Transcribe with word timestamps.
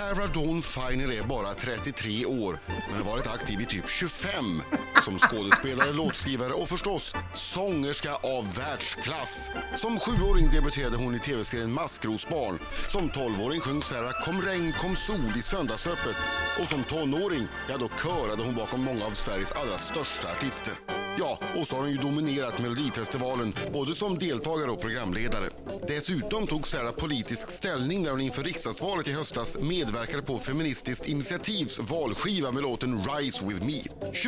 Sarah 0.00 0.32
Dawn 0.32 0.62
Finer 0.62 1.12
är 1.12 1.22
bara 1.22 1.54
33 1.54 2.26
år, 2.26 2.58
men 2.66 3.02
har 3.02 3.10
varit 3.10 3.26
aktiv 3.26 3.60
i 3.60 3.64
typ 3.64 3.88
25. 3.88 4.62
Som 5.04 5.18
skådespelare, 5.18 5.92
låtskrivare 6.02 6.52
och 6.52 6.68
förstås 6.68 7.14
sångerska 7.32 8.14
av 8.14 8.54
världsklass. 8.54 9.50
Som 9.74 9.98
sjuåring 9.98 10.50
debuterade 10.50 10.96
hon 10.96 11.14
i 11.14 11.18
tv-serien 11.18 11.72
Maskrosbarn. 11.72 12.58
Som 12.88 13.08
tolvåring 13.08 13.60
sjöng 13.60 13.82
Sarah 13.82 14.24
Kom 14.24 14.42
regn, 14.42 14.74
kom 14.80 14.96
sol 14.96 15.32
i 15.36 15.42
Söndagsöppet. 15.42 16.16
Och 16.60 16.66
som 16.66 16.84
tonåring, 16.84 17.48
ja 17.68 17.76
då 17.76 17.88
körade 17.88 18.42
hon 18.42 18.54
bakom 18.54 18.84
många 18.84 19.04
av 19.04 19.10
Sveriges 19.10 19.52
allra 19.52 19.78
största 19.78 20.32
artister. 20.32 20.74
Ja, 21.18 21.38
och 21.56 21.66
så 21.66 21.74
har 21.74 21.82
hon 21.82 21.90
ju 21.90 21.96
dominerat 21.96 22.58
Melodifestivalen 22.58 23.54
både 23.72 23.94
som 23.94 24.18
deltagare 24.18 24.70
och 24.70 24.80
programledare. 24.80 25.50
Dessutom 25.88 26.46
tog 26.46 26.66
Sarah 26.66 26.92
politisk 26.92 27.50
ställning 27.50 28.02
när 28.02 28.10
hon 28.10 28.20
inför 28.20 28.42
riksdagsvalet 28.42 29.08
i 29.08 29.12
höstas 29.12 29.56
medverkade 29.60 30.22
på 30.22 30.38
Feministiskt 30.38 31.06
initiativs 31.06 31.78
valskiva 31.78 32.52
med 32.52 32.62
låten 32.62 33.04
Rise 33.04 33.44
with 33.46 33.66
me. 33.66 33.82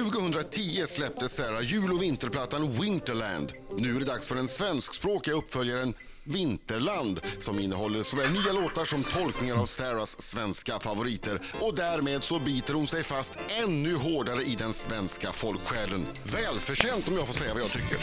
2010 0.04 0.86
släppte 0.86 1.28
Sarah 1.28 1.62
jul 1.62 1.92
och 1.92 2.02
vinterplattan 2.02 2.72
Winterland. 2.80 3.52
Nu 3.78 3.96
är 3.96 4.00
det 4.00 4.06
dags 4.06 4.28
för 4.28 4.34
den 4.34 4.48
svenskspråkiga 4.48 5.34
uppföljaren 5.34 5.94
Vinterland 6.24 7.20
som 7.38 7.58
innehåller 7.58 8.02
såväl 8.02 8.30
nya 8.30 8.52
låtar 8.52 8.84
som 8.84 9.04
tolkningar 9.04 9.56
av 9.56 9.66
Sarahs 9.66 10.22
svenska 10.22 10.78
favoriter. 10.78 11.40
Och 11.60 11.74
därmed 11.74 12.24
så 12.24 12.38
biter 12.38 12.74
hon 12.74 12.86
sig 12.86 13.02
fast 13.02 13.38
ännu 13.62 13.96
hårdare 13.96 14.42
i 14.42 14.54
den 14.54 14.72
svenska 14.72 15.32
folksjälen. 15.32 16.06
Välförtjänt 16.22 17.08
om 17.08 17.16
jag 17.16 17.26
får 17.26 17.34
säga 17.34 17.54
vad 17.54 17.62
jag 17.62 17.72
tycker. 17.72 17.98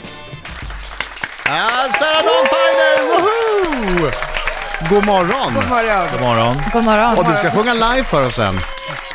Ja, 1.45 1.69
Sarah 1.99 2.23
Dawn 2.23 2.47
Finer! 2.51 3.07
Woho! 3.07 4.11
God 4.89 5.05
morgon! 5.05 5.53
God 5.53 5.69
morgon. 5.69 6.07
God 6.11 6.21
morgon. 6.21 6.55
God 6.73 6.83
morgon. 6.83 7.17
Och 7.17 7.25
du 7.25 7.37
ska 7.37 7.51
sjunga 7.51 7.73
live 7.73 8.03
för 8.03 8.25
oss 8.25 8.35
sen. 8.35 8.59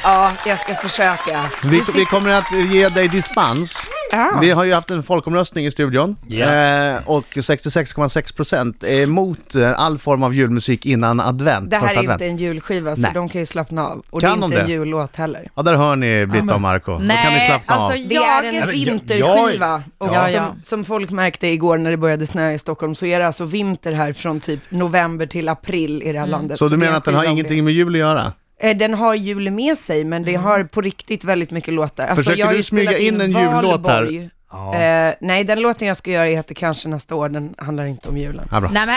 Ja, 0.02 0.32
jag 0.46 0.60
ska 0.60 0.74
försöka. 0.74 1.40
Vi, 1.64 1.82
vi 1.94 2.04
kommer 2.04 2.30
att 2.30 2.52
ge 2.72 2.88
dig 2.88 3.08
dispens. 3.08 3.86
Ja. 4.16 4.38
Vi 4.40 4.50
har 4.50 4.64
ju 4.64 4.72
haft 4.72 4.90
en 4.90 5.02
folkomröstning 5.02 5.66
i 5.66 5.70
studion 5.70 6.16
Ja. 6.26 6.46
eh, 6.46 6.98
och 7.06 7.24
66,6 7.24 8.36
procent 8.36 8.84
är 8.84 9.02
emot 9.02 9.54
eh, 9.54 9.80
all 9.80 9.98
form 9.98 10.22
av 10.22 10.34
julmusik 10.34 10.86
innan 10.86 11.20
advent. 11.20 11.70
Det 11.70 11.76
här 11.76 11.86
är 11.86 11.90
inte 11.90 12.00
advent. 12.00 12.22
en 12.22 12.36
julskiva, 12.36 12.94
så 12.96 13.02
Nej. 13.02 13.10
de 13.14 13.28
kan 13.28 13.40
ju 13.40 13.46
slappna 13.46 13.86
av. 13.86 14.02
Och 14.10 14.20
Kan 14.20 14.30
det 14.30 14.36
är 14.36 14.40
de 14.40 14.44
inte 14.44 14.60
en 14.60 14.66
det? 14.66 14.72
jullåt 14.72 15.16
heller. 15.16 15.48
Ja, 15.54 15.62
där 15.62 15.74
hör 15.74 15.96
ni 15.96 16.26
Britta 16.26 16.54
och 16.54 16.60
Marco 16.60 16.90
Då 16.92 16.96
kan 16.98 17.06
ni 17.06 17.14
Nej, 17.14 17.46
slappna 17.48 17.74
alltså 17.74 18.02
av. 18.02 18.08
Det 18.08 18.14
jag... 18.14 18.46
är 18.46 18.62
en 18.62 18.70
vinterskiva. 18.70 19.82
Och 19.98 20.08
Ja, 20.12 20.22
som, 20.24 20.32
ja. 20.34 20.54
som 20.62 20.84
folk 20.84 21.10
märkte 21.10 21.46
igår 21.46 21.78
när 21.78 21.90
det 21.90 21.96
började 21.96 22.26
snöa 22.26 22.52
i 22.52 22.58
Stockholm 22.58 22.94
så 22.94 23.06
är 23.06 23.18
det 23.20 23.26
alltså 23.26 23.44
vinter 23.44 23.92
här 23.92 24.12
från 24.12 24.40
typ 24.40 24.60
november 24.68 25.26
till 25.26 25.48
april 25.48 26.02
i 26.02 26.12
det 26.12 26.18
här 26.18 26.26
landet. 26.26 26.58
Så 26.58 26.64
du 26.64 26.68
det 26.70 26.74
är 26.74 26.78
menar 26.78 26.90
en 26.92 26.96
att 26.98 27.04
den 27.04 27.14
har 27.14 27.24
ingenting 27.24 27.64
med 27.64 27.72
jul 27.72 27.94
att 27.94 27.98
göra? 27.98 28.32
Eh, 28.60 28.76
Den 28.76 28.94
har 28.94 29.14
jul 29.14 29.50
med 29.50 29.78
sig, 29.78 30.04
men 30.04 30.22
det 30.22 30.34
har 30.34 30.64
på 30.64 30.80
riktigt 30.80 31.24
väldigt 31.24 31.50
mycket 31.50 31.74
låtar. 31.74 32.06
Alltså, 32.06 32.22
Försöker 32.22 32.54
du 32.54 32.62
smyga 32.62 32.98
in 32.98 33.20
en 33.20 33.30
jullåt 33.30 33.86
här? 33.86 34.30
Ja. 34.52 34.74
Eh, 34.74 35.14
nej, 35.20 35.44
den 35.44 35.60
låten 35.60 35.88
jag 35.88 35.96
ska 35.96 36.10
göra 36.10 36.24
heter 36.26 36.54
Kanske 36.54 36.88
nästa 36.88 37.14
år, 37.14 37.28
den 37.28 37.54
handlar 37.58 37.86
inte 37.86 38.08
om 38.08 38.16
julen. 38.18 38.48
Ja, 38.50 38.60
bra. 38.60 38.70
Nej 38.70 38.86
men, 38.86 38.96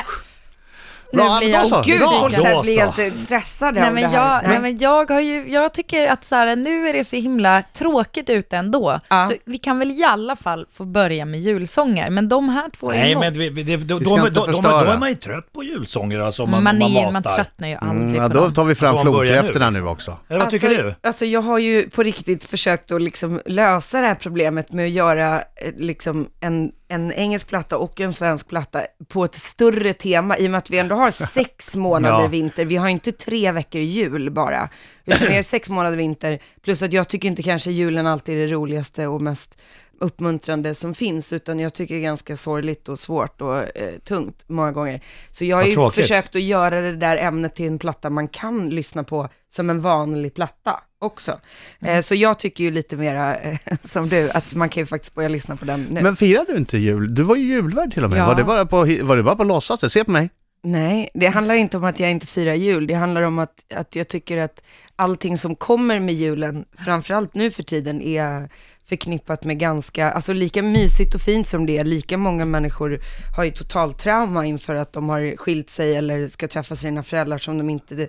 Bra, 1.13 1.33
nu 1.33 1.39
blir 1.39 1.49
jag... 1.53 1.67
så. 1.67 1.81
Gud, 1.85 1.99
Bra. 1.99 2.29
så. 2.55 2.61
blir 2.61 2.79
helt 2.79 2.99
eh, 2.99 3.13
stressade 3.25 3.79
Nej 3.79 3.91
men, 3.91 4.03
det 4.03 4.07
här. 4.17 4.41
jag, 4.43 4.49
nej 4.49 4.59
men 4.59 4.77
jag 4.77 5.09
har 5.11 5.19
ju, 5.19 5.51
jag 5.51 5.73
tycker 5.73 6.07
att 6.07 6.25
så 6.25 6.35
här, 6.35 6.55
nu 6.55 6.87
är 6.89 6.93
det 6.93 7.03
så 7.03 7.15
himla 7.15 7.63
tråkigt 7.73 8.29
ute 8.29 8.57
ändå. 8.57 8.99
Ja. 9.09 9.27
Så 9.27 9.33
vi 9.45 9.57
kan 9.57 9.79
väl 9.79 9.91
i 9.91 10.03
alla 10.03 10.35
fall 10.35 10.65
få 10.73 10.85
börja 10.85 11.25
med 11.25 11.39
julsånger, 11.39 12.09
men 12.09 12.29
de 12.29 12.49
här 12.49 12.69
två 12.69 12.91
är 12.91 12.97
Nej, 12.97 13.11
emot. 13.11 13.23
men 13.23 13.33
vi, 13.33 13.49
vi, 13.49 13.63
det- 13.63 13.77
då, 13.77 13.97
Vi 13.97 14.05
då, 14.05 14.09
ska 14.09 14.29
då, 14.29 14.45
då, 14.45 14.61
då, 14.61 14.69
är 14.69 14.97
man 14.97 15.09
ju 15.09 15.15
trött 15.15 15.53
på 15.53 15.63
julsånger 15.63 16.19
alltså, 16.19 16.45
man, 16.45 16.63
man, 16.63 16.79
man, 16.79 16.91
är, 16.91 16.93
matar. 16.93 17.11
man 17.11 17.23
tröttnar 17.23 17.67
ju 17.67 17.75
aldrig 17.75 18.07
Mm, 18.07 18.15
ja, 18.15 18.27
då 18.27 18.51
tar 18.51 18.63
vi 18.63 18.75
fram 18.75 19.01
flodkräftorna 19.01 19.69
nu, 19.69 19.79
nu 19.81 19.87
också. 19.87 20.17
Eller 20.29 20.39
vad 20.39 20.49
tycker 20.49 20.67
alltså, 20.67 20.83
du? 20.83 20.95
Alltså 21.03 21.25
jag 21.25 21.41
har 21.41 21.59
ju 21.59 21.89
på 21.89 22.03
riktigt 22.03 22.45
försökt 22.45 22.91
att 22.91 23.01
liksom 23.01 23.41
lösa 23.45 24.01
det 24.01 24.07
här 24.07 24.15
problemet 24.15 24.71
med 24.71 24.85
att 24.85 24.91
göra 24.91 25.35
eh, 25.39 25.73
liksom 25.77 26.27
en, 26.39 26.71
en 26.87 27.11
engelsk 27.11 27.47
platta 27.47 27.77
och 27.77 28.01
en 28.01 28.13
svensk 28.13 28.47
platta 28.47 28.81
på 29.07 29.25
ett 29.25 29.35
större 29.35 29.93
tema, 29.93 30.37
i 30.37 30.47
och 30.47 30.51
med 30.51 30.57
att 30.57 30.69
vi 30.69 30.77
ändå 30.77 30.95
har 30.95 31.11
sex 31.33 31.75
månader 31.75 32.21
Ja. 32.21 32.27
vinter. 32.27 32.65
Vi 32.65 32.75
har 32.75 32.87
inte 32.87 33.11
tre 33.11 33.51
veckor 33.51 33.81
jul 33.81 34.29
bara, 34.31 34.69
utan 35.05 35.27
vi 35.27 35.35
har 35.35 35.43
sex 35.43 35.69
månader 35.69 35.97
vinter. 35.97 36.39
Plus 36.61 36.81
att 36.81 36.93
jag 36.93 37.07
tycker 37.07 37.27
inte 37.27 37.43
kanske 37.43 37.71
julen 37.71 38.07
alltid 38.07 38.35
är 38.35 38.39
det 38.47 38.53
roligaste 38.53 39.07
och 39.07 39.21
mest 39.21 39.57
uppmuntrande 39.99 40.75
som 40.75 40.93
finns, 40.93 41.33
utan 41.33 41.59
jag 41.59 41.73
tycker 41.73 41.95
det 41.95 42.01
är 42.01 42.03
ganska 42.03 42.37
sorgligt 42.37 42.89
och 42.89 42.99
svårt 42.99 43.41
och 43.41 43.77
eh, 43.77 43.99
tungt 43.99 44.43
många 44.47 44.71
gånger. 44.71 45.01
Så 45.31 45.45
jag 45.45 45.57
har 45.57 45.61
Vad 45.63 45.69
ju 45.69 45.75
tråkigt. 45.75 46.03
försökt 46.03 46.35
att 46.35 46.41
göra 46.41 46.81
det 46.81 46.95
där 46.95 47.17
ämnet 47.17 47.55
till 47.55 47.67
en 47.67 47.79
platta 47.79 48.09
man 48.09 48.27
kan 48.27 48.69
lyssna 48.69 49.03
på 49.03 49.29
som 49.49 49.69
en 49.69 49.81
vanlig 49.81 50.33
platta 50.33 50.79
också. 50.99 51.39
Mm. 51.79 51.95
Eh, 51.95 52.01
så 52.01 52.15
jag 52.15 52.39
tycker 52.39 52.63
ju 52.63 52.71
lite 52.71 52.95
mera 52.95 53.37
eh, 53.37 53.57
som 53.81 54.09
du, 54.09 54.29
att 54.29 54.55
man 54.55 54.69
kan 54.69 54.81
ju 54.81 54.85
faktiskt 54.85 55.15
börja 55.15 55.29
lyssna 55.29 55.55
på 55.55 55.65
den 55.65 55.87
nu. 55.89 56.01
Men 56.01 56.15
firar 56.15 56.45
du 56.47 56.57
inte 56.57 56.77
jul? 56.77 57.15
Du 57.15 57.23
var 57.23 57.35
ju 57.35 57.43
julvärd 57.43 57.93
till 57.93 58.03
och 58.03 58.09
med. 58.09 58.19
Ja. 58.19 58.27
Var, 58.27 58.35
det 58.35 58.43
bara 58.43 58.65
på, 58.65 58.77
var 58.77 59.17
det 59.17 59.23
bara 59.23 59.35
på 59.35 59.43
låtsas? 59.43 59.93
Se 59.93 60.03
på 60.03 60.11
mig. 60.11 60.29
Nej, 60.61 61.09
det 61.13 61.27
handlar 61.27 61.55
inte 61.55 61.77
om 61.77 61.83
att 61.83 61.99
jag 61.99 62.11
inte 62.11 62.27
firar 62.27 62.53
jul. 62.53 62.87
Det 62.87 62.93
handlar 62.93 63.21
om 63.21 63.39
att, 63.39 63.73
att 63.73 63.95
jag 63.95 64.07
tycker 64.07 64.37
att 64.37 64.63
allting 64.95 65.37
som 65.37 65.55
kommer 65.55 65.99
med 65.99 66.15
julen, 66.15 66.65
framförallt 66.85 67.33
nu 67.33 67.51
för 67.51 67.63
tiden, 67.63 68.01
är 68.01 68.49
förknippat 68.85 69.43
med 69.43 69.59
ganska, 69.59 70.11
alltså 70.11 70.33
lika 70.33 70.63
mysigt 70.63 71.15
och 71.15 71.21
fint 71.21 71.47
som 71.47 71.65
det 71.65 71.77
är, 71.77 71.83
lika 71.83 72.17
många 72.17 72.45
människor 72.45 72.99
har 73.35 73.43
ju 73.43 73.51
totalt 73.51 73.99
trauma 73.99 74.45
inför 74.45 74.75
att 74.75 74.93
de 74.93 75.09
har 75.09 75.37
skilt 75.37 75.69
sig 75.69 75.95
eller 75.95 76.27
ska 76.27 76.47
träffa 76.47 76.75
sina 76.75 77.03
föräldrar 77.03 77.37
som 77.37 77.57
de 77.57 77.69
inte 77.69 78.07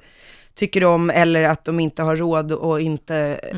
tycker 0.59 0.85
om 0.85 1.11
eller 1.11 1.43
att 1.43 1.65
de 1.65 1.81
inte 1.81 2.03
har 2.03 2.17
råd 2.17 2.53
och 2.53 2.81
inte, 2.81 3.15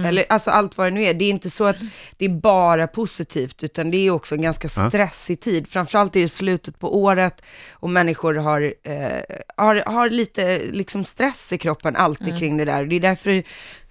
eller 0.06 0.24
alltså 0.28 0.50
allt 0.50 0.78
vad 0.78 0.86
det 0.86 0.90
nu 0.90 1.04
är. 1.04 1.14
Det 1.14 1.24
är 1.24 1.30
inte 1.30 1.50
så 1.50 1.64
att 1.64 1.76
det 2.16 2.24
är 2.24 2.28
bara 2.28 2.86
positivt, 2.86 3.64
utan 3.64 3.90
det 3.90 3.96
är 3.96 4.10
också 4.10 4.34
en 4.34 4.42
ganska 4.42 4.68
stressig 4.68 5.40
tid. 5.40 5.68
Framförallt 5.68 6.16
är 6.16 6.20
det 6.20 6.28
slutet 6.28 6.78
på 6.78 7.02
året 7.02 7.42
och 7.72 7.90
människor 7.90 8.34
har, 8.34 8.74
eh, 8.82 9.20
har, 9.56 9.82
har 9.86 10.10
lite 10.10 10.58
liksom 10.72 11.04
stress 11.04 11.52
i 11.52 11.58
kroppen 11.58 11.96
alltid 11.96 12.38
kring 12.38 12.56
det 12.56 12.64
där. 12.64 12.84
Det 12.84 12.96
är 12.96 13.00
därför 13.00 13.42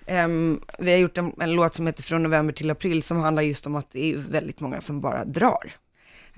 ehm, 0.06 0.62
vi 0.80 0.92
har 0.92 0.98
gjort 0.98 1.18
en, 1.18 1.34
en 1.42 1.52
låt 1.52 1.76
som 1.76 1.88
heter 1.88 2.04
Från 2.04 2.24
november 2.24 2.54
till 2.54 2.72
april 2.72 3.04
som 3.04 3.18
handlar 3.18 3.44
just 3.44 3.66
om 3.68 3.76
att 3.76 3.92
det 3.92 4.14
är 4.14 4.18
väldigt 4.18 4.60
många 4.60 4.82
som 4.82 5.02
bara 5.02 5.26
drar. 5.26 5.74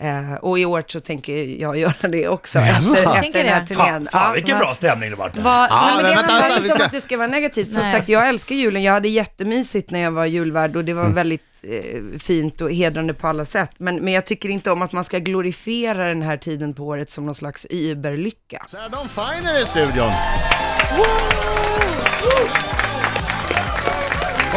Eh, 0.02 0.34
och 0.34 0.60
i 0.60 0.66
år 0.66 0.84
så 0.88 1.00
tänker 1.00 1.34
jag 1.62 1.78
göra 1.78 2.08
det 2.10 2.28
också 2.28 2.60
Jaså? 2.60 2.94
efter, 2.96 3.16
efter 3.20 3.44
den 3.44 3.54
här 3.54 3.66
turnén. 3.66 3.86
Fan, 3.86 4.08
fan 4.12 4.28
Ja. 4.28 4.32
vilken 4.34 4.58
bra 4.58 4.74
stämning 4.74 5.10
det 5.10 5.16
vart. 5.16 5.36
nu. 5.36 5.42
Vad- 5.42 5.70
Ja, 5.70 5.94
men 5.96 6.06
det 6.06 6.16
vänta, 6.16 6.32
handlar 6.34 6.58
inte 6.58 6.74
om 6.74 6.82
att 6.86 6.92
det 6.92 7.02
ska 7.02 7.18
vara 7.18 7.28
negativt. 7.28 7.72
Som 7.72 7.82
Nej. 7.82 7.92
sagt, 7.94 8.10
jag 8.10 8.30
älskar 8.30 8.56
julen. 8.56 8.84
Jag 8.84 8.94
hade 8.94 9.08
jättemysigt 9.10 9.92
när 9.92 10.00
jag 10.00 10.12
var 10.12 10.26
julvärd 10.26 10.76
och 10.76 10.86
det 10.86 10.92
Mm. 10.92 11.04
var 11.04 11.12
väldigt 11.12 11.42
eh, 11.64 12.20
fint 12.20 12.62
och 12.62 12.72
hedrande 12.72 13.14
på 13.14 13.28
alla 13.28 13.46
sätt. 13.46 13.72
Men, 13.78 13.96
men 13.96 14.14
jag 14.14 14.26
tycker 14.26 14.50
inte 14.50 14.72
om 14.72 14.82
att 14.82 14.92
man 14.92 15.04
ska 15.04 15.18
glorifiera 15.20 16.08
den 16.08 16.22
här 16.22 16.38
tiden 16.38 16.74
på 16.74 16.84
året 16.84 17.12
som 17.12 17.26
någon 17.26 17.36
slags 17.36 17.68
überlycka. 17.70 18.66
Dawn 18.92 19.08
Finer 19.10 19.62
i 19.62 19.66
studion. 19.66 20.12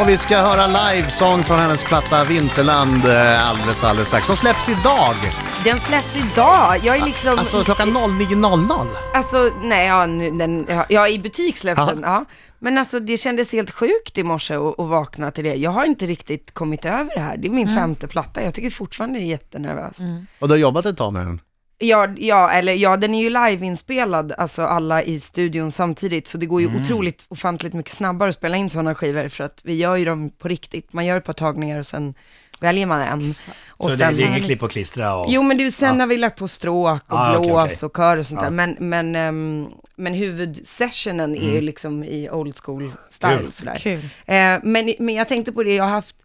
Och 0.01 0.09
vi 0.09 0.17
ska 0.17 0.37
höra 0.37 0.67
livesång 0.67 1.43
från 1.43 1.59
hennes 1.59 1.83
platta 1.83 2.23
Vinterland 2.23 3.05
eh, 3.05 3.49
alldeles, 3.49 3.83
alldeles 3.83 4.07
strax. 4.07 4.27
Som 4.27 4.35
släpps 4.35 4.69
idag. 4.69 5.15
Den 5.65 5.77
släpps 5.79 6.17
idag. 6.17 6.77
Jag 6.83 6.97
är 6.97 7.05
liksom... 7.05 7.39
Alltså 7.39 7.63
klockan 7.63 7.97
09.00. 7.97 8.87
Alltså, 9.13 9.51
nej, 9.61 9.87
ja, 9.87 10.05
nu, 10.05 10.31
den, 10.31 10.65
ja, 10.69 10.85
ja, 10.89 11.07
i 11.07 11.19
butik 11.19 11.57
släpps 11.57 11.79
Ja. 11.79 11.85
den, 11.85 12.01
ja. 12.01 12.25
Men 12.59 12.77
alltså 12.77 12.99
det 12.99 13.17
kändes 13.17 13.51
helt 13.51 13.71
sjukt 13.71 14.17
i 14.17 14.23
morse 14.23 14.55
att 14.55 14.75
vakna 14.77 15.31
till 15.31 15.43
det. 15.43 15.55
Jag 15.55 15.71
har 15.71 15.85
inte 15.85 16.05
riktigt 16.05 16.53
kommit 16.53 16.85
över 16.85 17.15
det 17.15 17.21
här. 17.21 17.37
Det 17.37 17.47
är 17.47 17.51
min 17.51 17.75
femte 17.75 18.07
platta. 18.07 18.43
Jag 18.43 18.53
tycker 18.53 18.69
fortfarande 18.69 19.19
det 19.19 19.25
är 19.25 19.27
jättenervöst. 19.27 19.99
Och 20.39 20.47
du 20.47 20.53
har 20.53 20.59
jobbat 20.59 20.85
ett 20.85 20.97
tag 20.97 21.13
med 21.13 21.25
den. 21.25 21.39
Ja, 21.77 22.07
ja, 22.17 22.51
eller 22.51 22.73
ja, 22.73 22.97
den 22.97 23.15
är 23.15 23.23
ju 23.23 23.29
liveinspelad, 23.29 24.31
alltså 24.37 24.63
alla 24.65 25.03
i 25.03 25.19
studion 25.19 25.71
samtidigt, 25.71 26.27
så 26.27 26.37
det 26.37 26.45
går 26.45 26.61
ju 26.61 26.67
Mm. 26.67 26.81
otroligt 26.81 27.25
ofantligt 27.29 27.73
mycket 27.73 27.91
snabbare 27.93 28.29
att 28.29 28.35
spela 28.35 28.57
in 28.57 28.69
sådana 28.69 28.95
skivor, 28.95 29.27
för 29.27 29.43
att 29.43 29.61
vi 29.63 29.75
gör 29.75 29.95
ju 29.95 30.05
dem 30.05 30.29
på 30.29 30.47
riktigt. 30.47 30.93
Man 30.93 31.05
gör 31.05 31.17
ett 31.17 31.23
par 31.25 31.33
tagningar 31.33 31.79
och 31.79 31.85
sen 31.85 32.13
väljer 32.61 32.85
man 32.85 33.01
en. 33.01 33.35
Och 33.67 33.91
Så 33.91 33.97
det, 33.97 34.05
sen, 34.05 34.15
det 34.15 34.23
är 34.23 34.27
inget 34.27 34.45
klipp 34.45 34.63
och 34.63 34.71
klistra 34.71 35.15
och... 35.15 35.25
Jo, 35.29 35.41
men 35.43 35.57
det, 35.57 35.71
sen 35.71 35.99
har 35.99 36.07
vi 36.07 36.17
lagt 36.17 36.39
på 36.39 36.47
stråk 36.47 37.01
och 37.11 37.19
Ah, 37.19 37.39
blås 37.39 37.71
okej. 37.73 37.85
och 37.85 37.95
kör 37.97 38.17
och 38.17 38.25
sånt 38.25 38.39
Ja. 38.41 38.49
där. 38.49 38.51
Men, 38.51 38.75
men, 38.79 39.15
ehm, 39.15 39.67
men 39.95 40.13
huvudsessionen 40.13 41.35
är 41.35 41.51
ju 41.53 41.61
liksom 41.61 42.03
i 42.03 42.29
old 42.31 42.55
school 42.63 42.91
style 43.09 43.31
Mm. 43.33 43.43
Kul. 43.43 43.51
sådär. 43.51 43.75
Kul. 43.79 43.99
Eh, 44.25 44.35
men, 44.63 44.93
men 44.99 45.15
jag 45.15 45.27
tänkte 45.27 45.51
på 45.51 45.63
det, 45.63 45.75
jag 45.75 45.83
har 45.83 45.91
haft, 45.91 46.15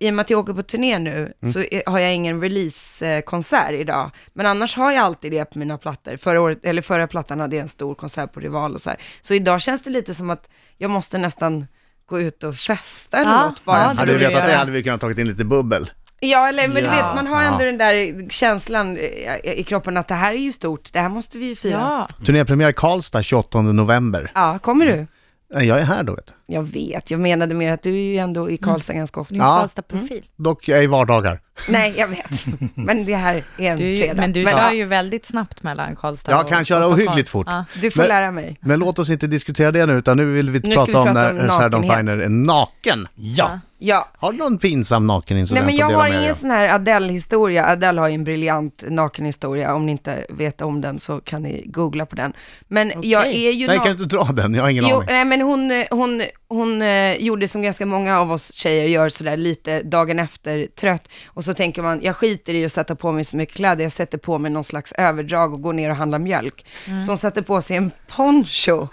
i 0.00 0.10
och 0.10 0.14
med 0.14 0.22
att 0.22 0.30
jag 0.30 0.40
åker 0.40 0.52
på 0.52 0.62
turné 0.62 0.98
nu, 0.98 1.32
Mm. 1.42 1.52
så 1.52 1.64
har 1.90 1.98
jag 1.98 2.14
ingen 2.14 2.40
releasekonsert 2.40 3.70
idag. 3.72 4.10
Men 4.32 4.46
annars 4.46 4.76
har 4.76 4.92
jag 4.92 5.04
alltid 5.04 5.32
det 5.32 5.44
på 5.44 5.58
mina 5.58 5.78
plattor. 5.78 6.16
Förra, 6.16 6.40
året, 6.40 6.58
eller 6.62 6.82
förra 6.82 7.06
plattan 7.06 7.40
hade 7.40 7.56
jag 7.56 7.62
en 7.62 7.68
stor 7.68 7.94
konsert 7.94 8.32
på 8.32 8.40
Rival 8.40 8.74
och 8.74 8.80
så 8.80 8.90
här. 8.90 8.98
Så 9.20 9.34
idag 9.34 9.60
känns 9.60 9.82
det 9.82 9.90
lite 9.90 10.14
som 10.14 10.30
att 10.30 10.48
jag 10.78 10.90
måste 10.90 11.18
nästan 11.18 11.66
gå 12.06 12.20
ut 12.20 12.44
och 12.44 12.54
festa 12.56 13.16
eller 13.16 13.30
Ja, 13.32 13.48
något 13.48 13.64
bara. 13.64 13.78
ja, 13.78 13.92
Hade 13.96 14.12
du 14.12 14.18
vetat 14.18 14.46
det 14.46 14.54
hade 14.56 14.70
vi 14.70 14.82
kunnat 14.82 15.00
tagit 15.00 15.18
in 15.18 15.28
lite 15.28 15.44
bubbel. 15.44 15.90
Ja, 16.20 16.48
eller 16.48 16.68
men 16.68 16.76
du 16.76 16.82
Ja. 16.82 16.90
vet, 16.90 17.14
man 17.14 17.26
har 17.26 17.42
ändå 17.42 17.60
Ja. 17.60 17.66
den 17.66 17.78
där 17.78 18.28
känslan 18.30 18.96
eh, 18.96 19.58
i 19.58 19.64
kroppen 19.66 19.96
att 19.96 20.08
det 20.08 20.14
här 20.14 20.32
är 20.34 20.38
ju 20.38 20.52
stort, 20.52 20.92
det 20.92 21.00
här 21.00 21.08
måste 21.08 21.38
vi 21.38 21.46
ju 21.46 21.56
fira. 21.56 21.72
Ja, 21.72 22.06
Ja. 22.18 22.24
Turnépremiär 22.24 22.72
Karlstad 22.72 23.22
28 23.22 23.62
november. 23.62 24.30
kommer 24.62 24.86
du? 24.86 25.06
Nej, 25.54 25.66
Jag 25.66 25.78
är 25.80 25.84
här 25.84 26.02
då 26.02 26.14
vet 26.14 26.26
du. 26.26 26.32
Jag 26.48 26.62
vet, 26.62 27.10
jag 27.10 27.20
menade 27.20 27.54
mer 27.54 27.72
att 27.72 27.82
du 27.82 27.90
är 27.90 28.02
ju 28.12 28.16
ändå 28.16 28.50
i 28.50 28.56
Karlstad 28.56 28.92
ganska 28.92 29.20
ofta. 29.20 29.34
Ja. 29.34 29.58
Karlstad-profil. 29.58 30.22
Dock, 30.36 30.68
jag 30.68 30.78
är 30.78 30.82
i 30.82 30.86
vardagar. 30.86 31.40
Nej, 31.68 31.94
jag 31.98 32.08
vet. 32.08 32.30
Men 32.74 33.04
det 33.04 33.14
här 33.14 33.34
är 33.58 33.70
en 33.70 33.76
Du, 33.78 33.96
fredag. 33.98 34.14
men 34.20 34.32
du 34.32 34.44
men, 34.44 34.52
kör 34.52 34.60
ja, 34.60 34.72
ju 34.72 34.84
väldigt 34.84 35.26
snabbt 35.26 35.62
mellan 35.62 35.96
Karlstad 35.96 36.32
Jag 36.32 36.40
och 36.44 36.48
kan 36.48 36.64
köra 36.64 36.88
ohyggligt 36.88 37.28
fort. 37.28 37.46
Ja. 37.50 37.64
du 37.82 37.90
får 37.90 38.00
Men- 38.00 38.08
lära 38.08 38.30
mig. 38.30 38.58
Men 38.60 38.78
låt 38.78 38.98
oss 38.98 39.10
inte 39.10 39.26
diskutera 39.26 39.72
det 39.72 39.86
nu, 39.86 39.92
utan 39.92 40.16
nu 40.16 40.32
vill 40.32 40.50
vi 40.50 40.60
Nu 40.64 40.72
ska 40.72 40.84
prata 40.86 40.92
vi 40.92 41.08
om 41.08 41.14
prata 41.14 41.32
när 41.32 41.42
om 41.44 41.48
Sheridan. 41.60 41.82
Finer 41.82 42.18
är 42.18 42.28
naken. 42.28 43.08
Ja. 43.14 43.60
Ja, 43.78 44.08
Har 44.18 44.32
du 44.32 44.38
någon 44.38 44.58
pinsam 44.58 45.06
nakenincident 45.06 45.66
Nej 45.66 45.76
men 45.78 45.90
jag 45.90 45.98
har 45.98 46.08
ingen 46.20 46.34
sån 46.34 46.50
här 46.50 46.74
Adele-historia. 46.74 47.66
Adele 47.66 48.00
har 48.00 48.08
ju 48.08 48.14
en 48.14 48.24
briljant 48.24 48.84
nakenhistoria. 48.88 49.74
Om 49.74 49.86
ni 49.86 49.92
inte 49.92 50.26
vet 50.28 50.62
om 50.62 50.80
den 50.80 50.98
så 50.98 51.20
kan 51.20 51.42
ni 51.42 51.62
googla 51.66 52.06
på 52.06 52.16
den. 52.16 52.32
Men 52.68 52.92
jag 53.02 53.26
är 53.26 53.50
ju... 53.50 53.66
Nej, 53.66 53.76
kan 53.76 53.86
du 53.96 54.02
inte 54.02 54.16
dra 54.16 54.24
den? 54.24 54.54
Jag 54.54 54.62
har 54.62 54.70
ingen 54.70 54.84
Jo, 54.88 54.96
aning. 54.96 55.06
nej 55.10 55.24
men 55.24 55.40
hon, 55.40 55.70
eh, 55.70 55.86
hon, 55.90 56.22
hon 56.48 56.82
eh, 56.82 57.16
gjorde 57.16 57.48
som 57.48 57.62
ganska 57.62 57.86
många 57.86 58.20
av 58.20 58.32
oss 58.32 58.52
tjejer 58.52 58.84
gör 58.84 59.08
sådär 59.08 59.36
lite 59.36 59.82
dagen 59.82 60.18
efter 60.18 60.66
trött. 60.66 61.08
Och 61.26 61.44
så 61.44 61.54
tänker 61.54 61.82
man, 61.82 62.00
jag 62.02 62.16
skiter 62.16 62.54
i 62.54 62.64
att 62.64 62.72
sätta 62.72 62.94
på 62.94 63.12
mig 63.12 63.24
så 63.24 63.36
mycket 63.36 63.54
kläder, 63.54 63.82
jag 63.82 63.92
sätter 63.92 64.18
på 64.18 64.38
mig 64.38 64.50
någon 64.50 64.64
slags 64.64 64.92
överdrag 64.92 65.54
och 65.54 65.62
går 65.62 65.72
ner 65.72 65.90
och 65.90 65.96
handlar 65.96 66.18
mjölk. 66.18 66.66
Så 66.84 67.10
hon 67.10 67.18
satte 67.18 67.42
på 67.42 67.62
sig 67.62 67.76
en 67.76 67.90
poncho. 68.16 68.82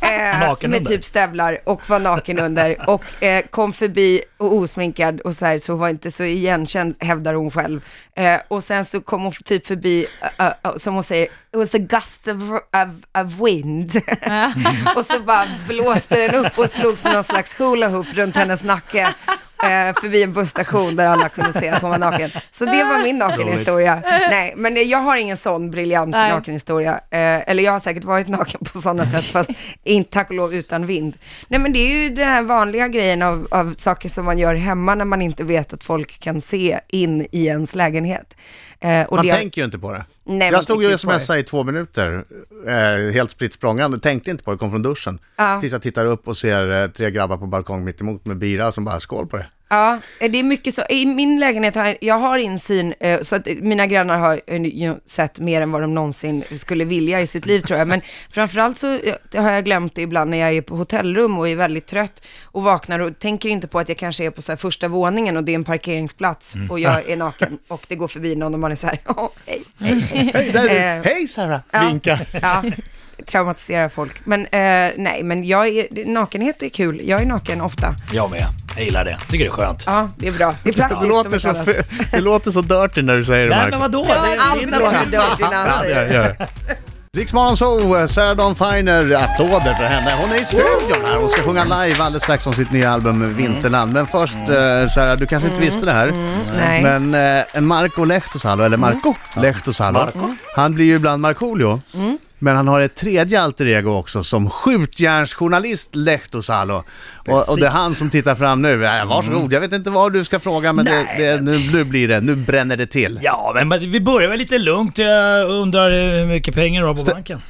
eh, 0.00 0.68
med 0.68 0.86
typ 0.86 1.04
stövlar 1.04 1.58
och 1.64 1.90
var 1.90 1.98
naken 1.98 2.38
under. 2.38 2.90
Och 2.90 3.22
eh, 3.22 3.44
kom 3.50 3.72
förbi 3.72 4.20
och 4.36 4.54
osminkad 4.54 5.20
och 5.20 5.34
så 5.34 5.46
här, 5.46 5.58
så 5.58 5.72
hon 5.72 5.80
var 5.80 5.88
inte 5.88 6.10
så 6.10 6.24
igenkänd, 6.24 6.94
hävdar 7.00 7.34
hon 7.34 7.50
själv. 7.50 7.84
Eh, 8.16 8.40
och 8.48 8.64
sen 8.64 8.84
så 8.84 9.00
kom 9.00 9.22
hon 9.22 9.32
typ 9.32 9.66
förbi, 9.66 10.06
uh, 10.40 10.46
uh, 10.46 10.76
som 10.76 10.94
hon 10.94 11.02
säger, 11.02 11.28
it 11.54 11.58
was 11.58 11.74
a 11.74 11.78
gust 11.78 12.28
of, 12.28 12.42
of, 12.72 12.88
of 13.14 13.40
wind. 13.40 13.96
och 14.96 15.04
så 15.04 15.20
bara 15.20 15.46
blåste 15.68 16.26
den 16.26 16.46
upp 16.46 16.58
och 16.58 16.70
slog 16.70 16.98
som 16.98 17.12
någon 17.12 17.24
slags 17.24 17.60
hula 17.60 17.88
hoop 17.88 18.06
runt 18.14 18.36
hennes 18.36 18.62
nacke. 18.62 19.14
Eh, 19.64 19.94
förbi 20.00 20.22
en 20.22 20.32
busstation 20.32 20.96
där 20.96 21.06
alla 21.06 21.28
kunde 21.28 21.60
se 21.60 21.68
att 21.68 21.82
hon 21.82 21.90
var 21.90 21.98
naken. 21.98 22.30
Så 22.50 22.64
det 22.64 22.84
var 22.84 23.02
min 23.02 23.18
nakenhistoria. 23.18 24.02
Nej, 24.04 24.54
men 24.56 24.88
jag 24.88 24.98
har 24.98 25.16
ingen 25.16 25.36
sån 25.36 25.70
briljant 25.70 26.10
Nej. 26.10 26.30
nakenhistoria. 26.30 26.92
Eh, 26.92 27.50
eller 27.50 27.62
jag 27.62 27.72
har 27.72 27.80
säkert 27.80 28.04
varit 28.04 28.28
naken 28.28 28.60
på 28.72 28.80
sådana 28.80 29.06
sätt, 29.06 29.24
fast 29.24 29.50
inte 29.84 30.10
tack 30.10 30.28
och 30.28 30.36
lov 30.36 30.54
utan 30.54 30.86
vind. 30.86 31.16
Nej, 31.48 31.60
men 31.60 31.72
det 31.72 31.78
är 31.78 32.02
ju 32.02 32.14
den 32.14 32.28
här 32.28 32.42
vanliga 32.42 32.88
grejen 32.88 33.22
av, 33.22 33.48
av 33.50 33.74
saker 33.78 34.08
som 34.08 34.24
man 34.24 34.38
gör 34.38 34.54
hemma 34.54 34.94
när 34.94 35.04
man 35.04 35.22
inte 35.22 35.44
vet 35.44 35.72
att 35.72 35.84
folk 35.84 36.20
kan 36.20 36.40
se 36.40 36.80
in 36.88 37.26
i 37.32 37.46
ens 37.46 37.74
lägenhet. 37.74 38.34
Eh, 38.80 39.02
och 39.02 39.16
Man 39.16 39.26
det, 39.26 39.32
tänker 39.32 39.60
ju 39.60 39.64
inte 39.64 39.78
på 39.78 39.92
det. 39.92 40.04
Nej, 40.24 40.52
jag 40.52 40.62
stod 40.62 40.82
ju 40.82 40.92
och 40.94 41.00
smsade 41.00 41.38
i 41.38 41.42
två 41.42 41.64
minuter, 41.64 42.24
eh, 42.66 43.12
helt 43.12 43.30
spritt 43.30 43.54
språngande, 43.54 43.98
tänkte 43.98 44.30
inte 44.30 44.44
på 44.44 44.52
det, 44.52 44.58
kom 44.58 44.70
från 44.70 44.82
duschen. 44.82 45.18
Ja. 45.36 45.60
Tills 45.60 45.72
jag 45.72 45.82
tittar 45.82 46.04
upp 46.04 46.28
och 46.28 46.36
ser 46.36 46.82
eh, 46.82 46.88
tre 46.90 47.10
grabbar 47.10 47.36
på 47.36 47.46
balkong 47.46 47.84
mitt 47.84 48.00
emot 48.00 48.24
med 48.24 48.36
bira 48.36 48.72
som 48.72 48.84
bara 48.84 49.00
skål 49.00 49.26
på 49.26 49.36
det. 49.36 49.46
Ja, 49.74 50.00
eh, 50.20 50.30
det 50.30 50.38
är 50.38 50.42
mycket 50.42 50.74
så. 50.74 50.82
I 50.88 51.06
min 51.06 51.40
lägenhet 51.40 51.74
har 51.74 51.86
jag, 51.86 51.96
jag 52.00 52.18
har 52.18 52.38
insyn, 52.38 52.94
eh, 53.00 53.20
så 53.20 53.36
att 53.36 53.46
mina 53.46 53.86
grannar 53.86 54.18
har 54.18 54.40
eh, 54.46 54.94
sett 55.06 55.38
mer 55.38 55.60
än 55.60 55.70
vad 55.70 55.80
de 55.82 55.94
någonsin 55.94 56.44
skulle 56.56 56.84
vilja 56.84 57.20
i 57.20 57.26
sitt 57.26 57.46
liv 57.46 57.60
tror 57.60 57.78
jag. 57.78 57.88
Men 57.88 58.00
framförallt 58.30 58.78
så 58.78 58.94
eh, 59.32 59.42
har 59.42 59.50
jag 59.52 59.64
glömt 59.64 59.94
det 59.94 60.02
ibland 60.02 60.30
när 60.30 60.38
jag 60.38 60.54
är 60.56 60.62
på 60.62 60.76
hotellrum 60.76 61.38
och 61.38 61.48
är 61.48 61.56
väldigt 61.56 61.86
trött 61.86 62.22
och 62.42 62.62
vaknar 62.62 62.98
och 62.98 63.18
tänker 63.18 63.48
inte 63.48 63.68
på 63.68 63.78
att 63.78 63.88
jag 63.88 63.98
kanske 63.98 64.24
är 64.24 64.30
på 64.30 64.42
så 64.42 64.52
här 64.52 64.56
första 64.56 64.88
våningen 64.88 65.36
och 65.36 65.44
det 65.44 65.52
är 65.52 65.54
en 65.54 65.64
parkeringsplats 65.64 66.54
och 66.70 66.80
jag 66.80 67.08
är 67.10 67.16
naken 67.16 67.58
och 67.68 67.84
det 67.88 67.94
går 67.94 68.08
förbi 68.08 68.36
någon 68.36 68.54
och 68.54 68.60
man 68.60 68.72
är 68.72 68.76
så 68.76 68.86
här, 68.86 68.98
åh, 69.06 69.28
hej, 69.46 69.62
hej, 69.80 70.00
hej. 70.00 70.30
Hej, 70.34 70.50
där 70.52 70.66
är 70.68 70.96
Eh, 70.96 71.02
du! 71.02 71.08
Hej 71.08 71.28
Sarah! 71.28 71.60
ja. 71.70 71.88
Vinka! 71.88 72.20
Ja, 72.42 72.62
traumatiserar 73.26 73.88
folk. 73.88 74.20
Men 74.26 74.40
eh, 74.40 74.92
nej, 74.96 75.20
men 75.22 75.44
jag 75.44 75.68
är, 75.68 76.06
nakenhet 76.06 76.62
är 76.62 76.68
kul. 76.68 77.00
Jag 77.04 77.20
är 77.22 77.26
naken 77.26 77.60
ofta. 77.60 77.94
Jag 78.12 78.30
med. 78.30 78.46
Jag 78.76 78.84
gillar 78.84 79.04
det. 79.04 79.16
Tycker 79.30 79.44
det 79.44 79.48
är 79.48 79.50
skönt. 79.50 79.82
Ja, 79.86 80.08
det 80.16 80.28
är 80.28 80.32
bra. 80.32 80.54
Det 80.62 80.68
är 80.68 80.72
praktiskt. 80.74 81.00
Det 81.02 81.08
låter, 81.08 81.38
så, 81.38 81.48
fe- 81.48 81.84
det 82.10 82.20
låter 82.20 82.50
så 82.50 82.60
dirty 82.60 83.02
när 83.02 83.16
du 83.16 83.24
säger 83.24 83.48
det, 83.48 83.56
Nej 83.56 83.58
Marco. 83.58 83.70
men 83.70 83.80
vadå? 83.80 84.06
Ja, 84.08 84.14
Det 84.22 84.34
är- 84.34 84.38
allt 84.50 84.62
låter 84.70 85.04
dirty 85.10 85.44
när 85.50 85.68
han 85.68 85.80
säger 85.80 86.36
det. 86.38 88.06
Sarah 88.08 88.36
Dawn 88.36 88.54
Finer, 88.54 89.12
applåder 89.14 89.74
för 89.74 89.84
henne. 89.84 90.14
Hon 90.20 90.30
är 90.32 90.42
i 90.42 90.44
studion 90.44 91.04
här, 91.06 91.16
hon 91.20 91.28
ska 91.30 91.42
sjunga 91.42 91.64
live 91.64 92.02
alldeles 92.02 92.22
strax 92.22 92.46
om 92.46 92.52
sitt 92.52 92.72
nya 92.72 92.90
album 92.90 93.34
Vinterland. 93.36 93.92
Men 93.92 94.06
först, 94.06 94.34
eh, 94.34 94.88
Sarah, 94.94 95.16
du 95.16 95.26
kanske 95.26 95.48
inte 95.48 95.60
visste 95.60 95.84
det 95.84 95.92
här, 95.92 96.12
Nej. 96.58 96.82
men 96.82 97.14
eh, 97.14 97.44
en 97.52 97.66
Marco 97.66 98.04
Lehtosalo, 98.04 98.64
eller 98.64 98.76
Marco 98.76 99.14
Lehtosalo, 99.36 100.08
han 100.56 100.74
blir 100.74 100.84
ju 100.84 100.94
ibland 100.94 101.22
Markoolio. 101.22 101.80
Men 102.44 102.56
han 102.56 102.68
har 102.68 102.80
ett 102.80 102.94
tredje 102.94 103.40
alter 103.40 103.66
ego 103.66 103.90
också 103.90 104.22
som 104.22 104.50
skjutjärnsjournalist 104.50 105.94
Lehtosalo. 105.94 106.82
Och, 107.28 107.48
och 107.50 107.58
det 107.60 107.66
är 107.66 107.70
han 107.70 107.94
som 107.94 108.10
tittar 108.10 108.34
fram 108.34 108.62
nu. 108.62 108.82
Ja, 108.82 109.04
varsågod, 109.04 109.52
jag 109.52 109.60
vet 109.60 109.72
inte 109.72 109.90
vad 109.90 110.12
du 110.12 110.24
ska 110.24 110.40
fråga 110.40 110.72
men 110.72 110.84
det, 110.84 111.06
det, 111.18 111.40
nu, 111.40 111.58
nu 111.72 111.84
blir 111.84 112.08
det, 112.08 112.20
nu 112.20 112.36
bränner 112.36 112.76
det 112.76 112.86
till. 112.86 113.20
Ja, 113.22 113.62
men 113.64 113.80
vi 113.92 114.00
börjar 114.00 114.28
väl 114.28 114.38
lite 114.38 114.58
lugnt. 114.58 114.98
Jag 114.98 115.50
undrar 115.50 115.90
hur 115.90 116.26
mycket 116.26 116.54
pengar 116.54 116.80
du 116.82 116.86
har 116.86 116.94
på 116.94 117.00
Stä- 117.00 117.14
banken? 117.14 117.42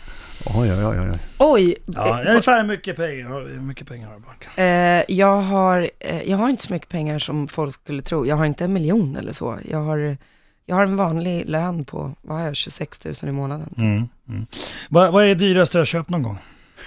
Oj, 0.46 0.72
oj, 0.72 0.84
oj, 0.86 0.98
oj. 1.00 1.18
Oj, 1.38 1.76
Ja, 1.86 2.22
ungefär 2.28 2.60
hur 2.62 2.68
mycket 2.68 2.96
pengar, 2.96 3.60
mycket 3.60 3.88
pengar 3.88 4.08
har 4.08 4.14
du 4.14 4.20
på 4.20 4.26
banken? 4.28 4.50
eh, 4.64 5.16
jag, 5.18 5.40
har, 5.40 5.90
eh, 6.00 6.22
jag 6.22 6.36
har 6.36 6.48
inte 6.48 6.62
så 6.66 6.72
mycket 6.72 6.88
pengar 6.88 7.18
som 7.18 7.48
folk 7.48 7.74
skulle 7.74 8.02
tro. 8.02 8.26
Jag 8.26 8.36
har 8.36 8.44
inte 8.44 8.64
en 8.64 8.72
miljon 8.72 9.16
eller 9.16 9.32
så. 9.32 9.58
Jag 9.70 9.78
har, 9.78 10.16
jag 10.66 10.76
har 10.76 10.82
en 10.82 10.96
vanlig 10.96 11.48
lön 11.48 11.84
på, 11.84 12.14
vad 12.22 12.38
har 12.38 12.44
jag, 12.44 12.56
26 12.56 13.04
000 13.04 13.14
i 13.22 13.32
månaden. 13.32 13.74
Mm. 13.76 14.08
Mm. 14.28 14.46
Vad, 14.88 15.12
vad 15.12 15.22
är 15.22 15.28
det 15.28 15.34
dyraste 15.34 15.78
du 15.78 15.80
har 15.80 15.84
köpt 15.86 16.10
någon 16.10 16.22
gång? 16.22 16.38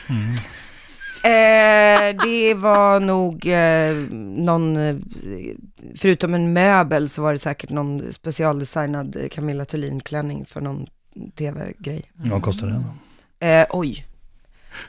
Eh, 1.23 2.15
det 2.23 2.53
var 2.53 2.99
nog 2.99 3.47
eh, 3.47 3.95
någon, 4.43 4.77
eh, 4.77 4.95
förutom 5.97 6.33
en 6.33 6.53
möbel 6.53 7.09
så 7.09 7.21
var 7.21 7.31
det 7.31 7.39
säkert 7.39 7.69
någon 7.69 8.13
specialdesignad 8.13 9.17
Camilla 9.31 9.65
Thulin-klänning 9.65 10.45
för 10.45 10.61
någon 10.61 10.87
tv-grej. 11.37 12.11
Vad 12.13 12.41
kostar 12.41 12.67
den? 12.67 12.83
då? 13.39 13.45
Eh, 13.45 13.65
oj, 13.69 14.05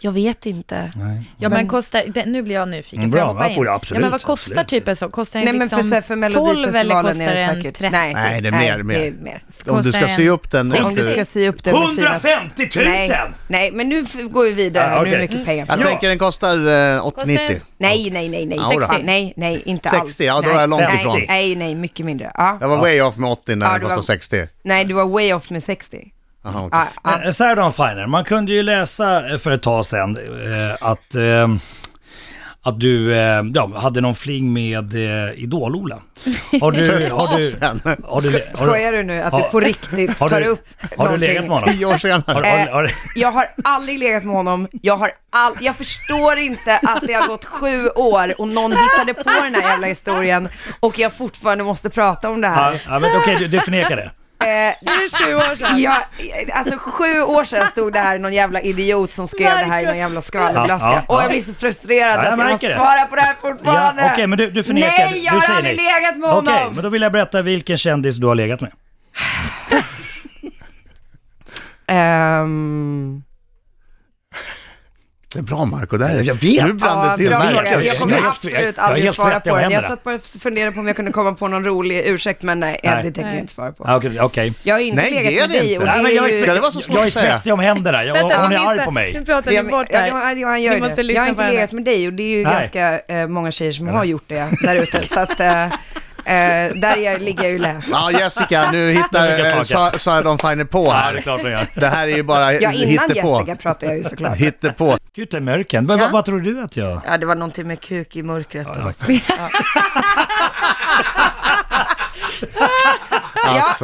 jag 0.00 0.12
vet 0.12 0.46
inte. 0.46 0.92
Nej. 0.96 1.30
Ja 1.38 1.48
men, 1.48 1.58
Men- 1.58 1.68
kostar, 1.68 2.02
det, 2.06 2.26
nu 2.26 2.42
blir 2.42 2.54
jag 2.54 2.68
nyfiken, 2.68 3.04
Mm, 3.04 3.18
jag 3.18 3.36
bra, 3.36 3.48
in? 3.48 3.54
får 3.54 3.66
ju 3.66 3.72
absolut, 3.72 3.96
ja 3.98 4.00
men 4.00 4.10
vad 4.10 4.22
kostar 4.22 4.52
absolut. 4.52 4.68
typ 4.68 4.88
en 4.88 4.96
så? 4.96 5.08
Kostar 5.08 5.40
den 5.40 5.44
Nej 5.44 5.52
men 5.52 5.60
liksom 5.60 5.82
för, 5.82 5.88
så 5.88 5.94
här, 5.94 6.02
för 6.02 6.32
12 6.32 6.76
eller 6.76 7.02
kostar 7.02 7.24
den 7.24 7.54
säkert. 7.56 7.74
30? 7.78 7.90
Nej, 7.92 8.14
Nej, 8.14 8.40
det 8.40 8.48
är 8.48 8.52
mer, 8.52 8.82
mer. 8.82 8.98
Det 8.98 9.06
är 9.06 9.10
mer. 9.12 9.42
Om 9.66 9.82
du 9.82 9.92
ska 9.92 10.00
Kostar 10.00 10.16
sy 10.16 10.22
en- 10.22 10.28
upp 10.28 10.50
den 10.50 10.72
Om 10.84 10.94
du 10.94 11.12
ska 11.12 11.24
sy 11.24 11.48
upp 11.48 11.64
den 11.64 11.74
med 11.74 11.96
fina... 11.96 12.10
150 12.10 12.68
000! 12.76 12.84
Nej, 12.84 13.10
nej, 13.48 13.72
men 13.72 13.88
nu 13.88 14.04
går 14.30 14.44
vi 14.44 14.52
vidare. 14.52 14.92
Ja, 14.94 15.02
Nu 15.02 15.08
är 15.08 15.12
det 15.18 15.22
mycket 15.22 15.44
pengar. 15.46 15.66
Jag 15.68 15.80
Ja. 15.80 15.84
tänker 15.86 16.08
den 16.08 16.18
kostar 16.18 16.54
eh, 16.56 17.06
80-90. 17.06 17.10
Kostar 17.14 17.34
Nej, 17.78 18.10
nej, 18.10 18.28
nej, 18.28 18.46
nej. 18.46 18.58
Ja, 18.58 18.70
då. 18.74 18.80
60. 18.80 19.02
Nej, 19.04 19.32
nej, 19.36 19.62
inte 19.64 19.88
60, 19.88 20.00
alls. 20.02 20.20
ja, 20.20 20.34
då 20.34 20.40
nej. 20.48 20.56
är 20.56 20.60
jag 20.60 20.70
långt 20.70 20.82
nej, 20.82 21.00
ifrån. 21.00 21.20
Nej, 21.28 21.56
nej, 21.56 21.74
mycket 21.74 22.06
mindre. 22.06 22.30
Ja. 22.34 22.58
Jag 22.60 22.68
var 22.68 22.76
way 22.76 23.00
off 23.00 23.16
med 23.16 23.30
80 23.30 23.54
när 23.54 23.70
den 23.70 23.80
kostade 23.80 23.94
var- 23.96 24.02
60. 24.02 24.48
Nej, 24.62 24.84
du 24.84 24.94
var 24.94 25.04
way 25.04 25.32
off 25.32 25.50
med 25.50 25.62
60. 25.62 26.12
Aha. 26.44 26.68
Ja, 26.72 26.86
ja. 27.04 27.18
Men, 27.24 27.32
Sarah 27.32 27.72
Finer, 27.72 28.06
man 28.06 28.24
kunde 28.24 28.52
ju 28.52 28.62
läsa 28.62 29.28
eh, 29.28 29.38
för 29.38 29.50
ett 29.50 29.62
tag 29.62 29.84
sedan 29.84 30.16
eh, 30.16 30.88
att, 30.88 31.14
eh, 31.14 31.48
att 32.62 32.80
du 32.80 33.14
eh, 33.18 33.42
ja, 33.54 33.70
hade 33.76 34.00
någon 34.00 34.14
fling 34.14 34.52
med 34.52 34.94
eh, 34.94 35.32
Idol-Ola. 35.42 35.96
Har 36.60 36.72
För 36.72 36.98
du... 36.98 37.04
ett 37.06 37.12
Har 37.12 37.26
tag 37.26 37.38
du, 37.38 37.44
sedan. 37.44 37.80
har 37.84 37.96
du, 37.96 38.02
har 38.06 38.20
du, 38.20 38.42
Skojar 38.54 38.92
du 38.92 39.02
nu 39.02 39.22
att 39.22 39.32
har- 39.32 39.42
du 39.42 39.48
på 39.50 39.60
riktigt 39.60 40.18
tar 40.18 40.28
du- 40.40 40.46
upp 40.46 40.66
har 40.96 41.08
du 41.08 41.16
legat 41.16 41.44
med 41.44 41.50
honom? 41.58 41.68
Tio 41.74 41.86
år 41.86 41.98
senare. 41.98 42.22
har, 42.26 42.72
har, 42.72 42.90
Jag 43.16 43.32
har 43.32 43.44
aldrig 43.64 43.98
legat 43.98 44.24
med 44.24 44.34
honom. 44.36 44.68
Jag 44.82 44.96
har 44.96 45.10
all... 45.32 45.52
Jag 45.60 45.76
förstår 45.76 46.38
inte 46.38 46.76
att 46.82 47.02
det 47.06 47.12
har 47.12 47.26
gått 47.28 47.44
sju 47.44 47.88
år 47.88 48.40
och 48.40 48.48
någon 48.48 48.72
hittade 48.72 49.14
på 49.14 49.30
den 49.44 49.54
här 49.54 49.62
jävla 49.70 49.86
historien 49.86 50.48
och 50.80 50.98
jag 50.98 51.12
fortfarande 51.12 51.64
måste 51.64 51.90
prata 51.90 52.30
om 52.30 52.40
det 52.40 52.48
här. 52.48 52.72
ja, 52.72 52.78
ja, 52.88 52.98
men 52.98 53.10
okej, 53.16 53.36
du, 53.38 53.46
du 53.48 53.60
förnekar 53.60 53.96
det. 53.96 54.10
Eh, 54.40 54.46
Det 54.46 54.90
är 54.90 55.24
20 55.26 55.34
år 55.34 55.54
sedan. 55.56 55.78
Ja, 55.82 55.96
alltså 56.52 56.78
sju 56.78 57.22
år 57.22 57.44
sedan 57.44 57.66
stod 57.66 57.92
det 57.92 57.98
här 57.98 58.18
någon 58.18 58.32
jävla 58.32 58.60
idiot 58.60 59.12
som 59.12 59.28
skrev 59.28 59.50
det 59.58 59.64
här 59.64 59.82
i 59.82 59.86
någon 59.86 59.98
jävla 59.98 60.22
skvallerblaska. 60.22 60.88
Ja, 60.88 60.94
ja, 60.94 61.04
ja. 61.08 61.14
Och 61.16 61.22
jag 61.22 61.30
blir 61.30 61.40
så 61.40 61.54
frustrerad 61.54 62.14
Ja, 62.14 62.20
att 62.32 62.38
jag 62.38 62.50
måste 62.50 62.68
det. 62.68 62.74
svara 62.74 63.04
på 63.06 63.14
det 63.16 63.20
här 63.22 63.34
fortfarande. 63.40 64.02
Ja, 64.02 64.10
Okej, 64.12 64.26
men 64.26 64.38
du, 64.38 64.50
du 64.50 64.62
förnekar. 64.62 64.88
Nej, 65.10 65.24
jag 65.24 65.34
du 65.34 65.38
har 65.46 65.54
aldrig 65.56 65.76
nej. 65.76 65.86
legat 66.00 66.16
med 66.18 66.30
Okej, 66.30 66.52
honom. 66.54 66.74
men 66.74 66.84
då 66.84 66.88
vill 66.90 67.02
jag 67.02 67.12
berätta 67.12 67.42
vilken 67.42 67.78
kändis 67.78 68.16
du 68.16 68.26
har 68.26 68.34
legat 68.34 68.60
med. 68.60 68.72
Ehm, 71.86 73.22
Det 75.32 75.38
är 75.38 75.42
bra 75.42 75.64
Marco, 75.64 75.96
det 75.96 76.06
här. 76.06 76.22
Jag 76.22 76.34
vet. 76.34 76.64
Nu 76.64 76.72
brann 76.72 77.08
det 77.08 77.16
till. 77.16 77.28
bra 77.28 77.40
fråga. 77.40 77.72
jag. 77.72 77.84
Jag 77.84 77.96
kommer 77.98 78.16
är 78.16 78.26
absolut 78.26 78.78
är 78.78 78.82
aldrig 78.82 79.14
svara 79.14 79.40
på 79.40 79.56
den. 79.56 79.70
Jag 79.70 79.84
satt 79.84 80.04
bara 80.04 80.14
och 80.14 80.22
funderade 80.22 80.72
på 80.72 80.80
om 80.80 80.86
jag 80.86 80.96
kunde 80.96 81.12
komma 81.12 81.32
på 81.32 81.48
någon 81.48 81.64
rolig 81.64 82.02
ursäkt, 82.06 82.42
men 82.42 82.60
nej, 82.60 82.80
Nej. 82.84 83.02
det 83.02 83.10
tänker 83.10 83.30
jag 83.30 83.38
inte 83.38 83.52
svara 83.52 83.72
på. 83.72 83.84
Okej, 83.84 84.20
okej. 84.20 84.52
Jag 84.62 84.74
har 84.74 84.80
inte 84.80 84.96
Nej, 85.02 85.10
legat 85.10 85.32
med 85.32 85.50
det 85.50 85.58
dig 85.58 85.72
inte. 85.72 85.78
och 85.78 85.86
det 85.86 85.92
Nej, 85.92 86.02
men 86.02 86.14
jag 86.14 86.24
är 86.24 86.32
är, 86.32 86.36
ju... 86.36 86.42
Ska 86.42 86.54
det 86.54 86.60
vara 86.60 86.72
så 86.72 86.80
svårt 86.80 86.94
jag 86.94 87.06
är 87.06 87.10
svettig 87.10 87.52
om 87.52 87.60
händerna. 87.60 88.04
Jag, 88.04 88.14
Vänta, 88.14 88.42
hon 88.42 88.52
är 88.52 88.56
arg 88.56 88.84
på 88.84 88.90
mig. 88.90 89.12
Nu 89.12 89.24
pratar 89.24 89.50
ni 89.50 89.62
bort 89.62 89.86
ja, 89.90 89.98
här. 89.98 90.08
ja, 90.08 90.32
ja, 90.32 90.48
han 90.48 90.62
gör 90.62 90.74
Ni 90.74 90.80
måste 90.80 91.02
det. 91.02 91.12
Jag 91.12 91.22
har 91.22 91.28
inte 91.28 91.50
legat 91.50 91.72
med 91.72 91.84
dig 91.84 92.06
och 92.06 92.12
det 92.12 92.22
är 92.22 92.38
ju 92.38 92.44
Nej. 92.44 92.52
ganska 92.52 93.00
eh, 93.00 93.26
många 93.26 93.50
tjejer 93.50 93.72
som 93.72 93.88
har 93.88 94.04
gjort 94.04 94.24
det 94.26 94.48
där 94.62 94.76
ute. 94.76 95.02
Eh, 96.28 96.74
där 96.74 96.96
jag, 96.96 97.22
ligger 97.22 97.42
jag 97.42 97.52
ju 97.52 97.58
lä. 97.58 97.80
Ja, 97.90 98.10
Jessica, 98.12 98.70
nu 98.72 98.90
hittar 98.92 99.56
eh. 99.56 99.62
Sa- 99.62 99.92
Sara 99.98 100.22
Dawn 100.22 100.38
Finer 100.38 100.64
på 100.64 100.84
Ja, 100.86 100.92
det 100.92 100.98
är 100.98 101.14
här. 101.14 101.20
klart 101.20 101.42
de 101.42 101.50
gör. 101.50 101.66
Det 101.74 101.86
här 101.88 102.08
är 102.08 102.16
ju 102.16 102.22
bara 102.22 102.52
Ja, 102.52 102.72
innan 102.72 102.88
hittepå. 103.10 103.38
Jessica 103.40 103.56
pratar 103.56 103.86
jag 103.86 103.96
ju 103.96 104.04
såklart. 104.04 104.36
Hittepå. 104.36 104.98
Gud, 105.14 105.28
det 105.30 105.36
är 105.36 105.40
mörken. 105.40 105.86
Men 105.86 105.98
Ja. 105.98 106.04
vad, 106.04 106.12
vad 106.12 106.24
tror 106.24 106.40
du 106.40 106.62
att 106.62 106.76
jag... 106.76 107.00
Ja, 107.06 107.18
det 107.18 107.26
var 107.26 107.34
någonting 107.34 107.66
med 107.66 107.80
kuk 107.80 108.16
i 108.16 108.22
mörkret. 108.22 108.66
Ja, 108.74 108.80
var- 108.82 108.88
Alltså. 108.88 109.04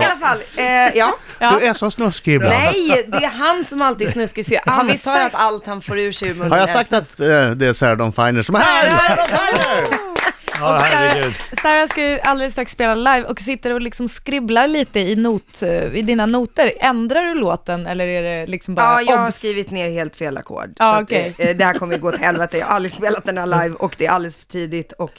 Ja, 0.00 0.02
i 0.02 0.06
alla 0.06 0.16
fall. 0.16 0.38
Eh, 0.56 0.64
ja. 0.98 1.14
Du 1.38 1.66
är 1.66 1.72
så 1.72 1.90
snuskig 1.90 2.34
ibland. 2.34 2.54
Nej, 2.54 3.04
det 3.08 3.24
är 3.24 3.30
han 3.30 3.64
som 3.64 3.82
alltid 3.82 4.08
är 4.08 4.12
snuskig, 4.12 4.46
så 4.46 4.54
jag 4.54 4.62
antar 4.66 5.20
att 5.20 5.34
allt 5.34 5.66
han 5.66 5.82
får 5.82 5.98
ur 5.98 6.12
sig 6.12 6.28
ur 6.28 6.34
munnen 6.34 6.50
Har 6.52 6.58
jag 6.58 6.68
är- 6.68 6.72
sagt 6.72 6.92
att 6.92 7.20
eh, 7.20 7.26
det 7.50 7.66
är 7.66 7.72
Sarah 7.72 7.96
Dawn 7.96 8.12
Finer 8.12 8.42
som 8.42 8.54
är 8.54 8.60
här? 8.60 8.90
Sarah 8.90 9.16
Dawn 9.16 9.26
Finer! 9.26 10.13
Ja, 10.60 10.78
herregud. 10.82 11.34
Sarah 11.62 11.88
ska 11.88 12.10
ju 12.10 12.20
alldeles 12.20 12.52
strax 12.52 12.72
spela 12.72 12.94
live 12.94 13.22
och 13.28 13.40
sitter 13.40 13.72
och 13.72 13.80
liksom 13.80 14.08
skribblar 14.08 14.68
lite 14.68 15.00
i, 15.00 15.16
not, 15.16 15.62
eh, 15.62 15.94
i 15.94 16.02
dina 16.02 16.26
noter. 16.26 16.72
Ändrar 16.80 17.22
du 17.22 17.34
låten 17.34 17.86
eller 17.86 18.06
är 18.06 18.22
det 18.22 18.46
liksom 18.46 18.74
bara 18.74 18.86
Ja, 18.86 19.00
jag 19.12 19.16
har 19.18 19.28
obs? 19.28 19.36
skrivit 19.38 19.70
ner 19.70 19.90
helt 19.90 20.16
fel 20.16 20.36
ackord. 20.38 20.70
Ja, 20.76 20.84
så 20.84 20.90
att 20.98 21.02
okej. 21.02 21.34
det, 21.36 21.50
eh, 21.50 21.56
det 21.56 21.64
här 21.64 21.74
kommer 21.74 21.94
ju 21.94 22.00
gå 22.00 22.10
till 22.10 22.20
helvete. 22.20 22.58
Jag 22.58 22.66
har 22.66 22.74
aldrig 22.76 22.92
spelat 22.92 23.24
den 23.24 23.38
här 23.38 23.46
live 23.46 23.74
och 23.78 23.94
det 23.98 24.06
är 24.06 24.10
alldeles 24.10 24.36
för 24.36 24.44
tidigt 24.46 24.92
och 24.92 25.12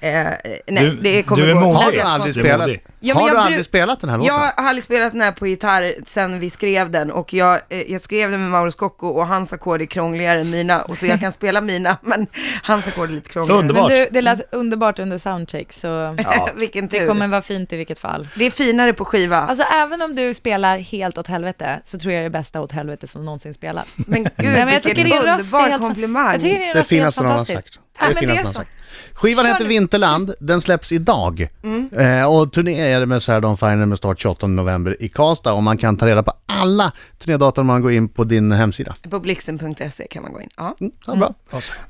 eh, 0.00 0.10
nej, 0.66 0.66
Du- 0.66 1.00
det 1.02 1.22
kommer 1.22 1.42
du 1.44 1.50
är 1.50 1.54
gå 1.54 1.60
modig. 1.60 1.74
Har 1.84 1.92
du 1.92 2.00
aldrig 2.00 2.36
är 2.36 2.40
spelat? 2.40 2.60
modig. 2.60 2.82
Ja, 3.00 3.14
men 3.14 3.22
har 3.22 3.28
jag 3.28 3.36
du 3.36 3.40
bru- 3.40 3.44
aldrig 3.44 3.64
spelat 3.64 4.00
den 4.00 4.10
här 4.10 4.16
låten? 4.16 4.26
Jag 4.26 4.38
har 4.38 4.52
aldrig 4.68 4.84
spelat 4.84 5.12
den 5.12 5.20
här 5.20 5.32
på 5.32 5.46
gitarr 5.46 5.94
sen 6.06 6.40
vi 6.40 6.50
skrev 6.50 6.90
den 6.90 7.10
och 7.10 7.32
jag, 7.34 7.60
eh, 7.68 7.92
jag 7.92 8.00
skrev 8.00 8.30
den 8.30 8.40
med 8.40 8.50
Mauro 8.50 8.70
Scocco 8.70 9.06
och 9.06 9.26
hans 9.26 9.52
ackord 9.52 9.82
är 9.82 9.86
krångligare 9.86 10.40
än 10.40 10.50
mina 10.50 10.82
och 10.82 10.98
så 10.98 11.06
jag 11.06 11.20
kan 11.20 11.32
spela 11.40 11.60
mina 11.60 11.96
men 12.02 12.26
hans 12.62 12.86
ackord 12.86 13.08
är 13.08 13.12
lite 13.14 13.30
krångligare. 13.30 13.60
Underbart. 13.60 13.90
Men 13.90 13.98
du, 13.98 14.08
det 14.10 14.20
lät 14.22 14.54
underbart 14.54 14.79
under 14.98 15.18
soundcheck, 15.18 15.72
så 15.72 15.86
Ja. 15.86 16.48
Vilken 16.56 16.88
det 16.88 17.06
kommer 17.06 17.28
vara 17.28 17.42
fint 17.42 17.72
i 17.72 17.76
vilket 17.76 17.98
fall. 17.98 18.28
Det 18.34 18.44
är 18.46 18.50
finare 18.50 18.92
på 18.92 19.04
skiva. 19.04 19.36
Alltså 19.36 19.64
även 19.64 20.02
om 20.02 20.14
du 20.16 20.34
spelar 20.34 20.78
helt 20.78 21.18
åt 21.18 21.26
helvete, 21.26 21.80
så 21.84 21.98
tror 21.98 22.14
jag 22.14 22.22
det 22.22 22.26
är 22.26 22.30
bästa 22.30 22.60
åt 22.60 22.72
helvete 22.72 23.06
som 23.06 23.24
någonsin 23.24 23.54
spelas. 23.54 23.96
men 23.96 24.22
gud, 24.22 24.32
Nej, 24.38 24.50
men 24.52 24.58
jag 24.58 24.66
vilken 24.66 25.04
tycker 25.04 25.16
underbar 25.30 25.68
helt- 25.68 25.80
komplimang. 25.82 26.32
Jag 26.32 26.40
tycker 26.42 26.58
din 26.64 26.72
Det 26.74 26.82
finaste 26.82 27.22
någon 27.22 27.32
har 27.32 27.44
sagt. 27.44 27.80
Ja, 28.00 28.08
Det 28.08 28.14
finaste 28.14 28.24
är 28.24 28.36
någon 28.36 28.46
har 28.46 28.52
sagt. 28.52 28.70
Skivan 29.12 29.44
Kör 29.44 29.52
heter 29.52 29.64
nu. 29.64 29.68
Vinterland, 29.68 30.34
den 30.40 30.60
släpps 30.60 30.92
idag. 30.92 31.48
Mm. 31.62 31.90
Eh, 31.98 32.24
och 32.24 32.52
turné 32.52 32.92
är 32.92 33.00
det 33.00 33.06
med 33.06 33.22
Sarah 33.22 33.56
Finer 33.56 33.86
med 33.86 33.98
start 33.98 34.20
28 34.20 34.46
november 34.46 34.96
i 35.02 35.08
Karlstad 35.08 35.52
och 35.52 35.62
man 35.62 35.78
kan 35.78 35.96
ta 35.96 36.06
reda 36.06 36.22
på 36.22 36.32
alla 36.46 36.92
turnédatum 37.18 37.60
om 37.60 37.66
man 37.66 37.82
går 37.82 37.92
in 37.92 38.08
på 38.08 38.24
din 38.24 38.52
hemsida. 38.52 38.94
På 39.10 39.20
blixten.se 39.20 40.06
kan 40.10 40.22
man 40.22 40.32
gå 40.32 40.40
in. 40.40 40.48
Ja. 40.56 40.76
Mm, 40.80 40.92
ja, 41.06 41.14
bra. 41.14 41.34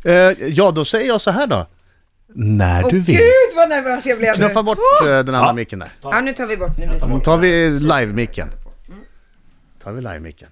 Eh, 0.04 0.12
ja, 0.48 0.70
då 0.70 0.84
säger 0.84 1.06
jag 1.08 1.20
så 1.20 1.30
här 1.30 1.46
då. 1.46 1.66
När 2.34 2.84
Åh 2.84 2.90
du 2.90 2.98
vill. 2.98 3.16
gud 3.16 3.56
vad 3.56 3.68
nervös 3.68 4.06
jag 4.06 4.18
blev 4.18 4.34
Knuffa 4.34 4.60
nu. 4.62 4.64
bort 4.66 4.78
eh, 5.02 5.06
den 5.06 5.18
andra 5.34 5.40
Ja. 5.48 5.52
micken 5.52 5.78
där. 5.78 5.92
Ja, 6.02 6.20
nu 6.20 6.32
tar 6.32 6.46
vi 6.46 6.56
bort 6.56 6.78
nu. 6.78 6.86
Nu 6.86 7.20
tar 7.20 7.36
vi 7.38 7.70
live-micken. 7.80 8.48
tar 9.82 9.92
vi 9.92 10.00
live-micken. 10.00 10.48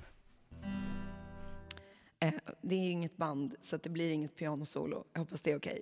Eh, 2.20 2.30
det 2.62 2.74
är 2.74 2.78
ju 2.84 2.90
inget 2.90 3.16
band, 3.16 3.54
så 3.60 3.76
att 3.76 3.82
det 3.82 3.90
blir 3.90 4.10
inget 4.10 4.36
pianosolo. 4.36 5.04
Jag 5.12 5.20
hoppas 5.20 5.40
det 5.40 5.52
är 5.52 5.56
okej. 5.56 5.80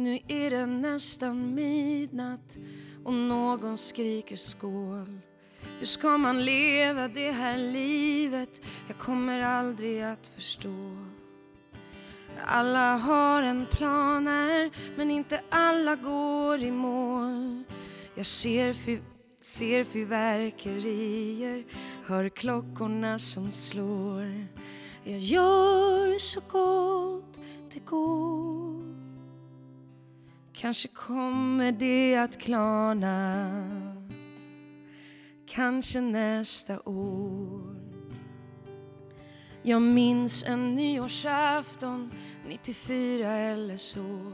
Nu 0.00 0.18
är 0.28 0.50
det 0.50 0.66
nästan 0.66 1.54
midnatt 1.54 2.58
och 3.04 3.12
någon 3.12 3.78
skriker 3.78 4.36
skål. 4.36 5.20
Hur 5.78 5.86
ska 5.86 6.16
man 6.16 6.44
leva 6.44 7.08
det 7.08 7.30
här 7.30 7.58
livet? 7.58 8.48
Jag 8.88 8.98
kommer 8.98 9.40
aldrig 9.40 10.02
att 10.02 10.26
förstå. 10.26 10.96
Alla 12.46 12.96
har 12.96 13.42
en 13.42 13.66
plan 13.66 14.26
här, 14.26 14.70
men 14.96 15.10
inte 15.10 15.40
alla 15.48 15.96
går 15.96 16.58
i 16.62 16.70
mål. 16.70 17.62
Jag 18.14 18.26
ser, 18.26 18.74
fyr, 18.74 19.00
ser 19.40 19.84
fyrverkerier, 19.84 21.64
hör 22.06 22.28
klockorna 22.28 23.18
som 23.18 23.50
slår. 23.50 24.46
Jag 25.04 25.18
gör 25.18 26.18
så 26.18 26.40
gott 26.52 27.40
det 27.72 27.86
går. 27.86 28.69
Kanske 30.60 30.88
kommer 30.88 31.72
det 31.72 32.16
att 32.16 32.38
klarna, 32.38 33.50
kanske 35.46 36.00
nästa 36.00 36.80
år. 36.80 37.76
Jag 39.62 39.82
minns 39.82 40.44
en 40.44 40.74
nyårsafton 40.74 42.10
94 42.48 43.28
eller 43.28 43.76
så. 43.76 44.32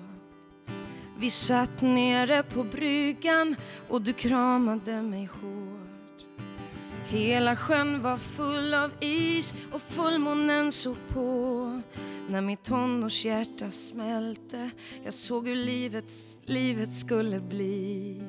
Vi 1.18 1.30
satt 1.30 1.80
nere 1.80 2.42
på 2.42 2.64
bryggan 2.64 3.56
och 3.88 4.02
du 4.02 4.12
kramade 4.12 5.02
mig 5.02 5.24
hårt. 5.24 6.26
Hela 7.08 7.56
sjön 7.56 8.02
var 8.02 8.18
full 8.18 8.74
av 8.74 8.92
is 9.00 9.54
och 9.72 9.82
fullmånen 9.82 10.72
såg 10.72 10.96
på. 11.08 11.82
När 12.28 12.40
mitt 12.40 12.64
tonårshjärta 12.64 13.70
smälte. 13.70 14.70
Jag 15.04 15.14
såg 15.14 15.48
hur 15.48 15.56
livet, 15.56 16.12
livet 16.44 16.92
skulle 16.92 17.40
bli. 17.40 18.22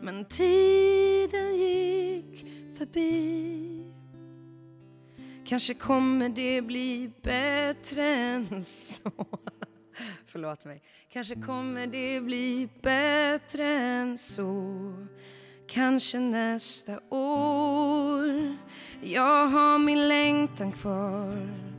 Men 0.00 0.24
tiden 0.24 1.56
gick 1.56 2.46
förbi. 2.78 3.84
Kanske 5.44 5.74
kommer 5.74 6.28
det 6.28 6.62
bli 6.62 7.10
bättre 7.22 8.04
än 8.04 8.64
så. 8.64 9.10
Förlåt 10.26 10.64
mig. 10.64 10.82
Kanske 11.08 11.34
kommer 11.34 11.86
det 11.86 12.20
bli 12.20 12.68
bättre 12.82 13.64
än 13.64 14.18
så. 14.18 14.72
Kanske 15.68 16.18
nästa 16.18 17.00
år. 17.10 18.56
Jag 19.02 19.46
har 19.46 19.78
min 19.78 20.08
längtan 20.08 20.72
kvar. 20.72 21.71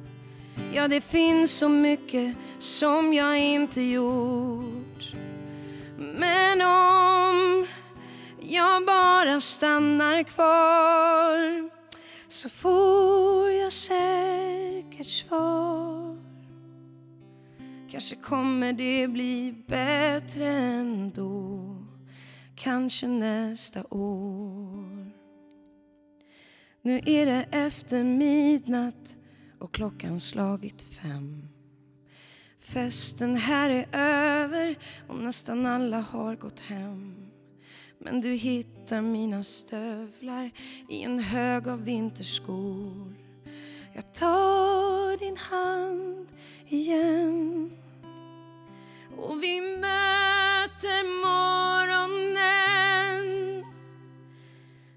Ja, 0.73 0.87
det 0.87 1.01
finns 1.01 1.57
så 1.57 1.69
mycket 1.69 2.35
som 2.59 3.13
jag 3.13 3.39
inte 3.39 3.81
gjort. 3.81 5.13
Men 5.97 6.61
om 6.61 7.67
jag 8.39 8.85
bara 8.85 9.39
stannar 9.39 10.23
kvar 10.23 11.69
så 12.27 12.49
får 12.49 13.51
jag 13.51 13.73
säkert 13.73 15.09
svar. 15.09 16.17
Kanske 17.91 18.15
kommer 18.15 18.73
det 18.73 19.07
bli 19.07 19.55
bättre 19.67 20.47
ändå 20.47 21.63
Kanske 22.63 23.07
nästa 23.07 23.83
år. 23.89 25.11
Nu 26.81 26.99
är 27.05 27.25
det 27.25 27.45
efter 27.51 28.03
midnatt 28.03 29.17
och 29.63 29.71
klockan 29.71 30.19
slagit 30.19 30.81
fem. 30.81 31.47
Festen 32.59 33.35
här 33.35 33.69
är 33.69 33.87
över 33.99 34.75
och 35.07 35.15
nästan 35.15 35.65
alla 35.65 35.99
har 35.99 36.35
gått 36.35 36.59
hem. 36.59 37.15
Men 37.99 38.21
du 38.21 38.29
hittar 38.29 39.01
mina 39.01 39.43
stövlar 39.43 40.51
i 40.89 41.03
en 41.03 41.19
hög 41.19 41.67
av 41.67 41.83
vinterskor. 41.83 43.15
Jag 43.93 44.13
tar 44.13 45.17
din 45.17 45.37
hand 45.37 46.27
igen. 46.67 47.71
Och 49.17 49.43
vi 49.43 49.61
möter 49.61 51.03
morgonen. 51.21 52.43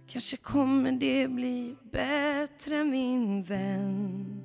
Kanske 0.07 0.37
kommer 0.37 0.93
det 0.93 1.29
bli 1.29 1.77
bättre 1.93 2.85
min 2.85 3.43
vän. 3.43 4.37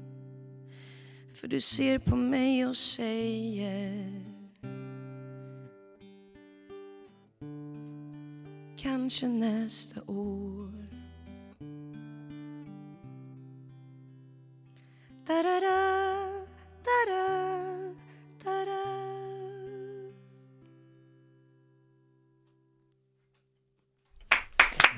För 1.42 1.48
du 1.48 1.62
ser 1.62 2.00
på 2.00 2.16
mig 2.16 2.66
och 2.66 2.78
säger 2.78 4.24
Kanske 8.78 9.28
nästa 9.28 10.02
år 10.02 10.74
Da-da-da, 15.26 16.48
da-da. 16.84 17.51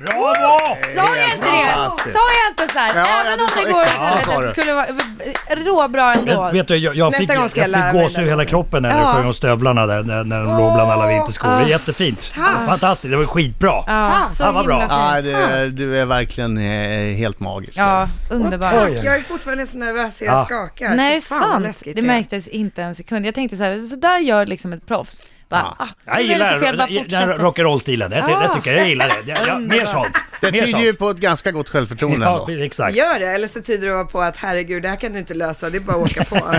Bravo! 0.06 0.78
Sa 0.96 1.16
jag 1.16 1.26
inte 1.34 1.46
det? 1.46 2.12
Sa 2.14 2.20
jag 2.40 2.52
inte 2.52 2.74
så 2.74 2.80
här? 2.80 2.96
Ja, 2.96 3.08
Även 3.26 3.40
om 3.40 3.48
det 3.56 3.72
går 3.72 3.80
exakt, 3.82 4.28
ja, 4.28 4.42
så 4.42 4.48
skulle 4.50 4.68
det 4.68 4.74
vara 4.74 4.86
råbra 5.66 6.14
ändå. 6.14 6.44
Vet, 6.44 6.54
vet 6.54 6.68
du, 6.68 6.78
jag, 6.78 6.96
jag 6.96 7.06
Nästa 7.06 7.18
fick, 7.20 7.28
gång 7.30 7.38
jag 7.38 7.50
ska 7.52 7.68
jag 7.68 7.92
fick 7.92 8.02
gåshud 8.02 8.28
hela 8.30 8.46
kroppen 8.46 8.84
när 8.84 8.90
Ja. 8.90 8.98
du 8.98 9.04
sjöng 9.14 9.26
om 9.26 9.34
stövlarna 9.34 9.86
där, 9.88 10.04
när, 10.04 10.24
när 10.24 10.38
de 10.44 10.58
låg 10.58 10.74
bland 10.74 10.92
alla 10.92 11.08
vinterskor. 11.08 11.50
Det 11.50 11.56
är 11.56 11.68
jättefint. 11.68 12.24
Fantastiskt, 12.66 13.12
det 13.12 13.18
var 13.18 13.24
skitbra. 13.26 13.84
Ja, 13.88 14.28
så 14.34 14.52
vad 14.52 14.66
bra. 14.66 14.88
Ja, 14.90 15.22
du, 15.22 15.70
du 15.72 16.00
är 16.00 16.06
verkligen 16.06 16.58
eh, 16.58 17.16
helt 17.16 17.40
magisk. 17.40 17.78
Ja, 17.78 18.08
underbart. 18.30 18.74
Oj. 18.76 19.02
Jag 19.06 19.16
är 19.16 19.22
fortfarande 19.22 19.68
så 19.68 19.78
nervös 19.78 20.22
jag 20.22 20.34
Ja. 20.34 20.46
skakar. 20.46 20.96
Nej, 20.96 21.22
sant. 21.22 21.82
Det 21.86 21.98
är. 21.98 22.02
märktes 22.02 22.48
inte 22.48 22.84
en 22.84 22.96
sekund. 22.96 23.26
Jag 23.26 23.36
tänkte 23.36 23.58
så 23.58 23.64
här, 23.64 23.80
så 23.82 23.96
där 23.96 24.20
gör 24.20 24.46
liksom 24.46 24.74
ett 24.74 24.88
proffs. 24.88 25.24
Bara, 25.54 25.76
Ja. 25.80 25.86
ah, 25.86 25.88
det 26.06 26.12
Jag 26.12 26.24
gillar 26.24 26.60
fel, 26.60 26.78
bara 26.78 26.88
den 26.88 26.98
fortsätta. 26.98 27.34
rock'n'roll-stilen. 27.38 28.10
Det, 28.10 28.16
det, 28.16 28.22
det 28.48 28.54
tycker 28.56 28.72
jag, 28.72 28.80
jag 28.82 28.88
gillar 28.90 29.08
det. 29.08 29.32
Jag, 29.32 29.48
jag, 29.48 29.62
mer 29.62 29.86
sånt. 29.86 30.08
Det 30.42 30.52
mer 30.52 30.66
tyder 30.66 30.80
ju 30.80 30.86
sånt. 30.88 31.00
på 31.00 31.10
ett 31.10 31.18
ganska 31.18 31.52
gott 31.52 31.70
självförtroende 31.70 32.26
Ja, 32.26 32.46
ändå. 32.50 32.64
exakt. 32.64 32.96
Gör 32.96 33.20
det, 33.20 33.28
eller 33.28 33.48
så 33.48 33.62
tyder 33.62 33.98
det 33.98 34.06
på 34.06 34.22
att 34.22 34.38
herregud, 34.38 34.84
det 34.84 34.90
här 34.90 34.96
kan 34.96 35.14
du 35.14 35.20
inte 35.20 35.34
lösa, 35.34 35.70
det 35.70 35.78
är 35.78 35.80
bara 35.82 35.98
att 36.04 36.12
åka 36.12 36.24
på. 36.24 36.36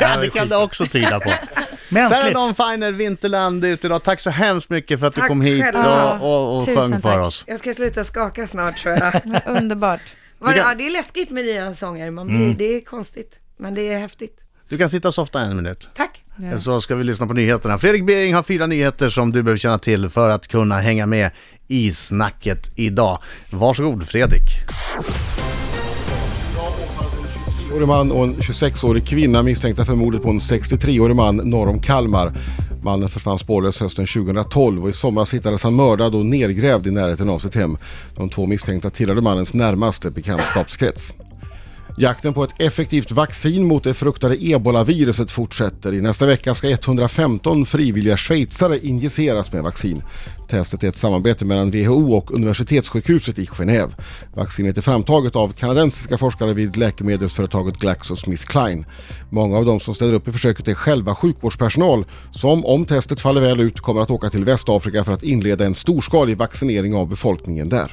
Ja, 0.00 0.16
det 0.20 0.30
kan 0.30 0.48
det 0.48 0.56
också 0.56 0.86
tyda 0.86 1.20
på. 1.20 1.30
Sarah 1.30 1.68
Mänskligt. 1.88 2.34
Dawn 2.34 2.54
Finer, 2.54 2.92
Vinterland 2.92 3.64
ute 3.64 3.86
idag. 3.86 4.02
Tack 4.02 4.20
så 4.20 4.30
hemskt 4.30 4.70
mycket 4.70 5.00
för 5.00 5.06
att 5.06 5.14
du 5.14 5.20
Tack 5.20 5.28
kom 5.28 5.40
hit 5.40 5.64
själva. 5.64 6.12
och, 6.12 6.22
och, 6.46 6.56
och 6.58 6.66
Tusen 6.66 6.82
sjöng 6.90 7.00
för 7.00 7.12
tack. 7.12 7.20
oss. 7.26 7.44
Jag 7.46 7.58
ska 7.58 7.74
sluta 7.74 8.04
skaka 8.04 8.46
snart 8.46 8.76
tror 8.76 8.94
jag. 8.94 9.22
Underbart. 9.56 10.00
Var, 10.38 10.52
kan- 10.52 10.58
ja, 10.68 10.74
det 10.74 10.86
är 10.86 10.90
läskigt 10.90 11.30
med 11.30 11.44
nya 11.44 11.74
sånger, 11.74 12.10
man 12.10 12.26
blir, 12.26 12.54
det 12.54 12.76
är 12.76 12.80
konstigt, 12.84 13.38
men 13.58 13.74
det 13.74 13.92
är 13.92 13.98
häftigt. 13.98 14.40
Du 14.68 14.78
kan 14.78 14.90
sitta 14.90 15.08
och 15.08 15.14
softa 15.14 15.40
en 15.40 15.56
minut. 15.56 15.88
Tack. 15.96 16.22
Så 16.58 16.80
ska 16.80 16.94
vi 16.94 17.04
lyssna 17.04 17.26
på 17.26 17.32
nyheterna. 17.32 17.78
Fredrik 17.78 18.06
Bering 18.06 18.34
har 18.34 18.42
fyra 18.42 18.66
nyheter 18.66 19.08
som 19.08 19.32
du 19.32 19.42
behöver 19.42 19.58
känna 19.58 19.78
till 19.78 20.08
för 20.08 20.28
att 20.28 20.48
kunna 20.48 20.80
hänga 20.80 21.06
med 21.06 21.30
i 21.68 21.92
snacket 21.92 22.70
idag. 22.74 23.18
Varsågod 23.50 24.08
Fredrik. 24.08 24.42
årig 27.76 27.88
man 27.88 28.12
och 28.12 28.24
en 28.24 28.36
26-årig 28.36 29.06
kvinna 29.06 29.42
misstänkta 29.42 29.84
för 29.84 29.94
mordet 29.94 30.22
på 30.22 30.30
en 30.30 30.40
63-årig 30.40 31.16
man 31.16 31.36
norr 31.36 31.68
om 31.68 31.80
Kalmar. 31.80 32.32
Mannen 32.82 33.08
försvann 33.08 33.38
spårlöst 33.38 33.80
hösten 33.80 34.06
2012 34.06 34.82
och 34.82 34.88
i 34.88 34.92
somras 34.92 35.34
hittades 35.34 35.62
han 35.62 35.76
mördad 35.76 36.14
och 36.14 36.26
nergrävd 36.26 36.86
i 36.86 36.90
närheten 36.90 37.28
av 37.28 37.38
sitt 37.38 37.54
hem. 37.54 37.78
De 38.16 38.28
två 38.28 38.46
misstänkta 38.46 38.90
tillhörde 38.90 39.22
mannens 39.22 39.54
närmaste 39.54 40.10
bekantskapskrets. 40.10 41.12
Jakten 41.98 42.34
på 42.34 42.44
ett 42.44 42.54
effektivt 42.58 43.12
vaccin 43.12 43.64
mot 43.64 43.84
det 43.84 43.94
fruktade 43.94 44.36
ebolaviruset 44.40 45.30
fortsätter. 45.30 45.94
I 45.94 46.00
nästa 46.00 46.26
vecka 46.26 46.54
ska 46.54 46.70
115 46.70 47.66
frivilliga 47.66 48.16
schweizare 48.16 48.86
injiceras 48.86 49.52
med 49.52 49.62
vaccin. 49.62 50.02
Testet 50.48 50.84
är 50.84 50.88
ett 50.88 50.96
samarbete 50.96 51.44
mellan 51.44 51.70
WHO 51.70 52.16
och 52.16 52.34
universitetssjukhuset 52.34 53.38
i 53.38 53.44
Genève. 53.46 53.90
Vaccinet 54.34 54.76
är 54.76 54.82
framtaget 54.82 55.36
av 55.36 55.52
kanadensiska 55.52 56.18
forskare 56.18 56.54
vid 56.54 56.76
läkemedelsföretaget 56.76 57.76
GlaxoSmithKline. 57.76 58.86
Många 59.30 59.56
av 59.56 59.64
de 59.64 59.80
som 59.80 59.94
ställer 59.94 60.14
upp 60.14 60.28
i 60.28 60.32
försöket 60.32 60.68
är 60.68 60.74
själva 60.74 61.14
sjukvårdspersonal 61.14 62.04
som 62.32 62.64
om 62.64 62.84
testet 62.84 63.20
faller 63.20 63.40
väl 63.40 63.60
ut 63.60 63.80
kommer 63.80 64.00
att 64.00 64.10
åka 64.10 64.30
till 64.30 64.44
Västafrika 64.44 65.04
för 65.04 65.12
att 65.12 65.22
inleda 65.22 65.66
en 65.66 65.74
storskalig 65.74 66.36
vaccinering 66.36 66.94
av 66.94 67.08
befolkningen 67.08 67.68
där. 67.68 67.92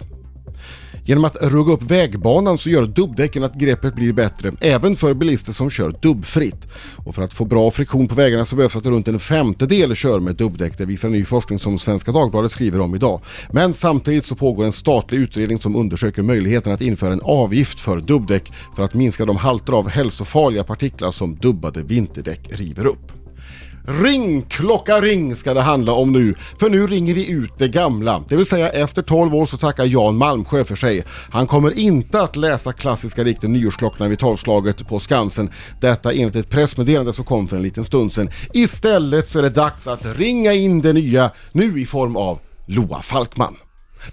Genom 1.05 1.25
att 1.25 1.35
rugga 1.41 1.73
upp 1.73 1.81
vägbanan 1.81 2.57
så 2.57 2.69
gör 2.69 2.85
dubbdäcken 2.85 3.43
att 3.43 3.55
greppet 3.55 3.95
blir 3.95 4.13
bättre, 4.13 4.51
även 4.59 4.95
för 4.95 5.13
bilister 5.13 5.53
som 5.53 5.69
kör 5.69 5.95
dubbfritt. 6.01 6.67
Och 6.95 7.15
för 7.15 7.21
att 7.21 7.33
få 7.33 7.45
bra 7.45 7.71
friktion 7.71 8.07
på 8.07 8.15
vägarna 8.15 8.45
så 8.45 8.55
behövs 8.55 8.75
att 8.75 8.85
runt 8.85 9.07
en 9.07 9.19
femtedel 9.19 9.95
kör 9.95 10.19
med 10.19 10.35
dubbdäck. 10.35 10.77
Det 10.77 10.85
visar 10.85 11.09
ny 11.09 11.25
forskning 11.25 11.59
som 11.59 11.79
Svenska 11.79 12.11
Dagbladet 12.11 12.51
skriver 12.51 12.81
om 12.81 12.95
idag. 12.95 13.21
Men 13.51 13.73
samtidigt 13.73 14.25
så 14.25 14.35
pågår 14.35 14.65
en 14.65 14.71
statlig 14.71 15.17
utredning 15.17 15.59
som 15.59 15.75
undersöker 15.75 16.21
möjligheten 16.21 16.73
att 16.73 16.81
införa 16.81 17.13
en 17.13 17.21
avgift 17.23 17.79
för 17.79 17.97
dubbdäck 17.97 18.51
för 18.75 18.83
att 18.83 18.93
minska 18.93 19.25
de 19.25 19.37
halter 19.37 19.73
av 19.73 19.89
hälsofarliga 19.89 20.63
partiklar 20.63 21.11
som 21.11 21.35
dubbade 21.35 21.81
vinterdäck 21.81 22.49
river 22.51 22.85
upp. 22.85 23.22
Ring 23.85 24.41
klocka 24.41 25.01
ring 25.01 25.35
ska 25.35 25.53
det 25.53 25.61
handla 25.61 25.91
om 25.91 26.11
nu, 26.11 26.35
för 26.59 26.69
nu 26.69 26.87
ringer 26.87 27.13
vi 27.13 27.29
ut 27.29 27.51
det 27.57 27.67
gamla. 27.67 28.23
Det 28.29 28.35
vill 28.35 28.45
säga 28.45 28.69
efter 28.69 29.01
12 29.01 29.35
år 29.35 29.45
så 29.45 29.57
tackar 29.57 29.85
Jan 29.85 30.17
Malmsjö 30.17 30.63
för 30.63 30.75
sig. 30.75 31.03
Han 31.31 31.47
kommer 31.47 31.79
inte 31.79 32.21
att 32.21 32.35
läsa 32.35 32.73
klassiska 32.73 33.23
dikten 33.23 33.53
Nyårsklockan 33.53 34.09
vid 34.09 34.19
tolvslaget 34.19 34.87
på 34.87 34.99
Skansen. 34.99 35.49
Detta 35.81 36.13
enligt 36.13 36.35
ett 36.35 36.49
pressmeddelande 36.49 37.13
som 37.13 37.25
kom 37.25 37.47
för 37.47 37.57
en 37.57 37.63
liten 37.63 37.85
stund 37.85 38.13
sedan. 38.13 38.29
Istället 38.53 39.29
så 39.29 39.39
är 39.39 39.43
det 39.43 39.49
dags 39.49 39.87
att 39.87 40.17
ringa 40.17 40.53
in 40.53 40.81
det 40.81 40.93
nya, 40.93 41.31
nu 41.51 41.81
i 41.81 41.85
form 41.85 42.15
av 42.15 42.39
Loa 42.65 43.01
Falkman. 43.01 43.55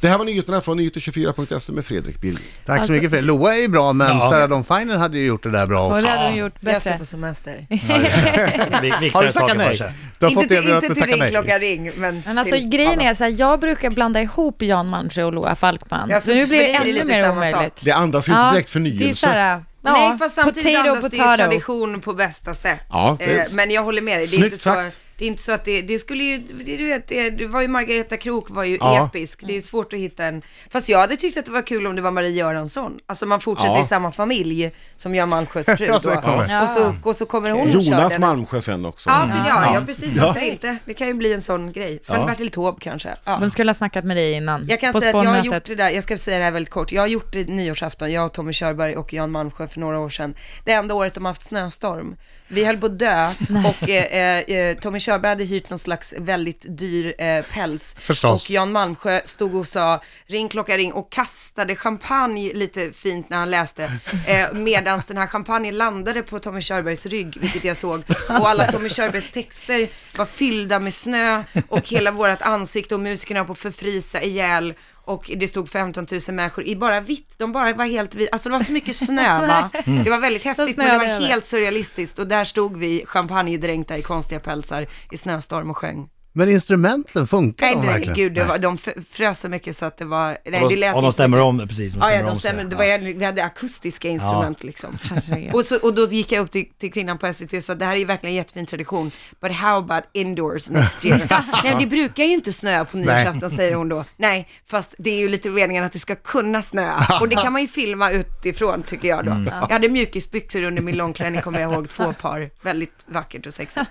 Det 0.00 0.08
här 0.08 0.18
var 0.18 0.24
nyheterna 0.24 0.60
från 0.60 0.80
nyheter24.se 0.80 1.72
med 1.72 1.84
Fredrik 1.84 2.20
Birging. 2.20 2.38
Tack 2.66 2.76
så 2.76 2.80
Alltså- 2.80 2.92
mycket 2.92 3.10
för 3.10 3.16
det. 3.16 3.22
Loa 3.22 3.54
är 3.56 3.60
ju 3.60 3.68
bra 3.68 3.92
men 3.92 4.16
Ja. 4.16 4.20
Sarah 4.28 4.48
Dawn 4.48 4.64
Finer 4.64 4.96
hade 4.96 5.18
ju 5.18 5.26
gjort 5.26 5.42
det 5.42 5.50
där 5.50 5.66
bra 5.66 5.86
också. 5.92 6.06
det 6.06 6.10
hade 6.12 6.28
de 6.30 6.36
gjort 6.36 6.52
Jag 6.60 6.80
ska 6.80 6.90
bättre. 6.90 6.98
på 6.98 7.04
semester. 7.04 7.66
Har 9.12 9.24
du 9.24 9.32
tackat 9.32 9.56
nej? 9.56 9.76
Du 10.18 10.26
har 10.26 10.30
inte 10.30 10.40
fått 10.42 10.48
till, 10.48 10.68
inte 10.74 10.80
till 10.86 10.94
tacka 10.96 11.06
ring 11.12 11.18
nej. 11.18 11.28
klocka 11.30 11.58
ring, 11.58 11.92
men 11.96 12.22
Men 12.26 12.38
alltså 12.38 12.54
till 12.56 12.68
grejen 12.68 12.92
alla. 12.98 13.02
är 13.10 13.14
så 13.14 13.24
här, 13.24 13.34
jag 13.38 13.60
brukar 13.60 13.90
blanda 13.90 14.22
ihop 14.22 14.62
Jan 14.62 14.86
Malmsjö 14.88 15.22
och 15.24 15.32
Loa 15.32 15.54
Falkman. 15.54 16.08
Ja, 16.10 16.20
så 16.20 16.34
nu 16.34 16.46
blir 16.46 16.58
det 16.58 16.64
det 16.64 16.74
är 16.74 16.80
ännu 16.80 16.92
lite 16.92 17.04
mer 17.04 17.30
omöjligt. 17.30 17.80
Det 17.80 17.90
andas 17.92 18.28
ju 18.28 18.32
inte 18.32 18.50
direkt 18.52 18.66
det 18.68 18.70
är 18.70 18.72
förnyelse. 18.72 19.14
så 19.14 19.26
här, 19.26 19.64
ja, 19.84 19.92
Nej, 19.92 20.18
fast 20.18 20.34
samtidigt 20.34 20.64
potato, 20.64 20.88
andas 20.90 21.10
det 21.10 21.16
ju 21.16 21.22
potato. 21.22 21.36
tradition 21.36 22.00
på 22.00 22.12
bästa 22.14 22.54
sätt. 22.54 22.80
Ja, 22.90 23.16
det 23.18 23.24
är- 23.24 23.38
eh, 23.38 23.44
men 23.52 23.70
jag 23.70 23.82
håller 23.82 24.02
med 24.02 24.18
dig. 24.18 24.26
Det 24.26 24.36
är, 24.36 24.38
Snyggt 24.38 24.52
inte 24.52 24.64
så, 24.64 24.70
sagt. 24.74 24.98
Det 25.20 25.24
är 25.26 25.28
inte 25.28 25.42
så 25.42 25.52
att 25.52 25.64
det, 25.64 25.82
det 25.82 25.98
skulle 25.98 26.24
ju, 26.24 26.38
det, 26.38 26.76
du 26.76 26.86
vet, 26.86 27.08
det, 27.08 27.30
det 27.30 27.46
var 27.46 27.60
ju 27.62 27.68
Margareta 27.68 28.16
Krok 28.16 28.50
var 28.50 28.64
ju 28.64 28.76
Ja. 28.80 29.06
episk. 29.06 29.40
Det 29.46 29.56
är 29.56 29.60
svårt 29.60 29.92
att 29.92 29.98
hitta 29.98 30.24
en, 30.24 30.42
fast 30.70 30.88
jag 30.88 30.98
hade 30.98 31.16
tyckt 31.16 31.38
att 31.38 31.46
det 31.46 31.52
var 31.52 31.62
kul 31.62 31.86
om 31.86 31.96
det 31.96 32.02
var 32.02 32.10
Marie 32.10 32.30
Göransson. 32.30 32.98
Alltså 33.06 33.26
man 33.26 33.40
fortsätter 33.40 33.74
Ja. 33.74 33.80
i 33.80 33.84
samma 33.84 34.12
familj 34.12 34.72
som 34.96 35.14
Jan 35.14 35.28
Malmsjös 35.28 35.66
fru 35.66 35.86
Ja, 35.86 35.98
då. 36.02 36.62
Och, 36.62 36.68
så, 36.68 36.96
och 37.08 37.16
så 37.16 37.26
kommer 37.26 37.50
hon 37.50 37.66
och 37.66 37.72
kör 37.72 37.80
Jonas 37.92 38.12
den. 38.12 38.20
Malmsjö 38.20 38.60
sen 38.62 38.84
också. 38.86 39.10
Ja, 39.10 39.26
men 39.26 39.46
ja, 39.46 39.74
ja, 39.74 39.82
precis. 39.86 40.16
Ja. 40.16 40.26
Varför 40.26 40.40
inte? 40.40 40.76
Det 40.84 40.94
kan 40.94 41.06
ju 41.06 41.14
bli 41.14 41.32
en 41.32 41.42
sån 41.42 41.72
grej. 41.72 41.98
Sven-Bertil 42.02 42.50
Taube 42.50 42.78
kanske. 42.80 43.08
Ja. 43.24 43.38
De 43.40 43.50
skulle 43.50 43.68
ha 43.70 43.74
snackat 43.74 44.04
med 44.04 44.16
dig 44.16 44.32
innan. 44.32 44.66
Jag 44.68 44.80
kan 44.80 44.92
på 44.92 45.00
säga 45.00 45.18
att 45.18 45.24
jag 45.24 45.30
har 45.30 45.44
gjort 45.44 45.64
det 45.64 45.74
där, 45.74 45.90
jag 45.90 46.02
ska 46.04 46.18
säga 46.18 46.38
det 46.38 46.44
här 46.44 46.50
väldigt 46.50 46.72
kort. 46.72 46.92
Jag 46.92 47.02
har 47.02 47.06
gjort 47.06 47.32
det 47.32 47.48
nyårsafton, 47.48 48.12
jag 48.12 48.26
och 48.26 48.32
Tommy 48.32 48.52
Körberg 48.52 48.96
och 48.96 49.12
Jan 49.12 49.30
Malmsjö 49.30 49.66
för 49.68 49.80
några 49.80 49.98
år 49.98 50.10
sedan. 50.10 50.34
Det 50.64 50.72
enda 50.72 50.94
året 50.94 51.14
de 51.14 51.24
har 51.24 51.30
haft 51.30 51.42
snöstorm. 51.44 52.16
Vi 52.48 52.64
höll 52.64 52.76
på 52.76 52.86
att 52.86 52.98
dö 52.98 53.30
och 53.68 53.88
eh, 53.88 54.38
eh, 54.38 54.76
Tommy 54.76 55.00
Körberg 55.00 55.09
hade 55.12 55.44
hyrt 55.44 55.70
någon 55.70 55.78
slags 55.78 56.14
väldigt 56.18 56.78
dyr 56.78 57.14
eh, 57.18 57.44
päls. 57.44 57.94
Förstås. 57.98 58.44
Och 58.44 58.50
Jan 58.50 58.72
Malmsjö 58.72 59.20
stod 59.24 59.54
och 59.54 59.66
sa 59.66 60.02
ring 60.26 60.48
klocka 60.48 60.76
ring 60.76 60.92
och 60.92 61.12
kastade 61.12 61.76
champagne 61.76 62.52
lite 62.54 62.92
fint 62.92 63.30
när 63.30 63.36
han 63.36 63.50
läste. 63.50 63.92
Eh, 64.26 64.52
Medan 64.52 65.02
den 65.06 65.16
här 65.16 65.26
champagnen 65.26 65.76
landade 65.76 66.22
på 66.22 66.38
Tommy 66.38 66.62
Körbergs 66.62 67.06
rygg, 67.06 67.38
vilket 67.40 67.64
jag 67.64 67.76
såg. 67.76 68.02
Och 68.28 68.48
alla 68.48 68.72
Tommy 68.72 68.88
Körbergs 68.88 69.30
texter 69.30 69.88
var 70.16 70.26
fyllda 70.26 70.78
med 70.78 70.94
snö 70.94 71.42
och 71.68 71.88
hela 71.88 72.10
vårt 72.10 72.42
ansikte 72.42 72.94
och 72.94 73.00
musikerna 73.00 73.44
på 73.44 73.54
förfrysa 73.54 74.22
ihjäl. 74.22 74.74
Och 75.10 75.30
det 75.36 75.48
stod 75.48 75.68
15 75.68 76.06
000 76.10 76.20
människor 76.28 76.64
i 76.64 76.76
bara 76.76 77.00
vitt, 77.00 77.34
de 77.38 77.52
bara 77.52 77.72
var 77.72 77.84
helt 77.84 78.14
vita. 78.14 78.32
Alltså 78.32 78.48
det 78.48 78.52
var 78.52 78.64
så 78.64 78.72
mycket 78.72 78.96
snö 78.96 79.46
va. 79.46 79.70
Det 80.04 80.10
var 80.10 80.20
väldigt 80.20 80.44
häftigt 80.44 80.76
men 80.76 80.86
det 80.86 80.98
var 80.98 81.20
helt 81.20 81.46
surrealistiskt. 81.46 82.18
Och 82.18 82.26
där 82.26 82.44
stod 82.44 82.76
vi 82.76 83.04
champagnedränkta 83.06 83.98
i 83.98 84.02
konstiga 84.02 84.40
pälsar 84.40 84.86
i 85.10 85.16
snöstorm 85.16 85.70
och 85.70 85.76
sjöng. 85.76 86.08
Men 86.32 86.48
instrumenten 86.48 87.26
funkar 87.26 87.66
Nej, 87.66 87.74
de 87.74 87.80
nej 87.80 87.88
verkligen? 87.88 88.14
gud, 88.14 88.34
det 88.34 88.44
var, 88.44 88.58
de 88.58 88.78
frös 89.10 89.40
så 89.40 89.48
mycket 89.48 89.76
så 89.76 89.84
att 89.84 89.96
det 89.96 90.04
var, 90.04 90.38
nej 90.46 90.62
Och 90.62 90.68
det 90.68 90.74
de, 90.74 90.80
lät 90.80 90.96
och 90.96 91.02
de 91.02 91.12
stämmer 91.12 91.40
om, 91.40 91.68
precis. 91.68 91.92
De 91.92 91.98
Ja, 91.98 92.04
stämmer 92.04 92.16
ja, 92.16 92.22
de 92.22 92.30
om 92.30 92.36
stämmer, 92.38 92.64
det 92.64 92.76
var, 92.76 93.14
vi 93.18 93.24
hade 93.24 93.44
akustiska 93.44 94.08
instrument 94.08 94.64
liksom. 94.64 94.98
Herregud. 95.02 95.54
Och, 95.54 95.64
så, 95.64 95.76
och 95.82 95.94
då 95.94 96.06
gick 96.06 96.32
jag 96.32 96.42
upp 96.42 96.50
till, 96.50 96.66
till 96.78 96.92
kvinnan 96.92 97.18
på 97.18 97.32
SVT 97.32 97.52
och 97.52 97.64
sa 97.64 97.74
det 97.74 97.84
här 97.84 97.96
är 97.96 98.04
verkligen 98.04 98.30
en 98.32 98.36
jättefin 98.36 98.66
tradition, 98.66 99.10
but 99.40 99.52
how 99.52 99.78
about 99.78 100.04
indoors 100.12 100.70
next 100.70 101.04
year? 101.04 101.44
Nej, 101.64 101.76
det 101.78 101.86
brukar 101.86 102.24
ju 102.24 102.32
inte 102.32 102.52
snöa 102.52 102.84
på 102.84 102.96
nyårsafton, 102.96 103.50
säger 103.50 103.74
hon 103.74 103.88
då. 103.88 104.04
Nej, 104.16 104.48
fast 104.66 104.94
det 104.98 105.10
är 105.10 105.18
ju 105.18 105.28
lite 105.28 105.48
meningen 105.50 105.84
att 105.84 105.92
det 105.92 105.98
ska 105.98 106.14
kunna 106.14 106.62
snöa. 106.62 107.06
Och 107.20 107.28
det 107.28 107.36
kan 107.36 107.52
man 107.52 107.62
ju 107.62 107.68
filma 107.68 108.10
utifrån, 108.10 108.82
tycker 108.82 109.08
jag 109.08 109.24
då. 109.24 109.44
Jag 109.50 109.68
hade 109.68 109.88
mjukisbyxor 109.88 110.62
under 110.62 110.82
min 110.82 110.96
långklänning, 110.96 111.40
kommer 111.42 111.60
jag 111.60 111.72
ihåg, 111.72 111.88
två 111.88 112.12
par. 112.12 112.50
Väldigt 112.62 112.94
vackert 113.06 113.46
och 113.46 113.54
sexigt. 113.54 113.90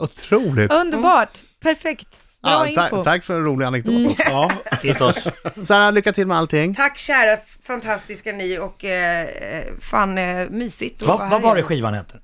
Otroligt! 0.00 0.72
Underbart, 0.74 1.38
perfekt. 1.62 2.08
Bra 2.42 2.52
Ja, 2.52 2.66
info. 2.68 2.96
ta- 2.96 3.04
tack 3.04 3.24
för 3.24 3.34
en 3.34 3.44
rolig 3.44 3.66
anekdot. 3.66 4.16
Ja. 4.18 4.50
Kitos. 4.82 5.28
Sarah, 5.64 5.92
lycka 5.92 6.12
till 6.12 6.26
med 6.26 6.36
allting. 6.36 6.74
Tack 6.74 6.98
kära 6.98 7.38
fantastiska 7.66 8.32
ni 8.32 8.58
och 8.58 8.84
eh, 8.84 9.22
eh, 9.22 9.64
fan 9.80 10.18
eh, 10.18 10.48
mysigt 10.50 11.02
vara 11.02 11.28
Vad, 11.28 11.42
var 11.42 11.56
det 11.56 11.62
skivan 11.62 11.94
heter? 11.94 12.20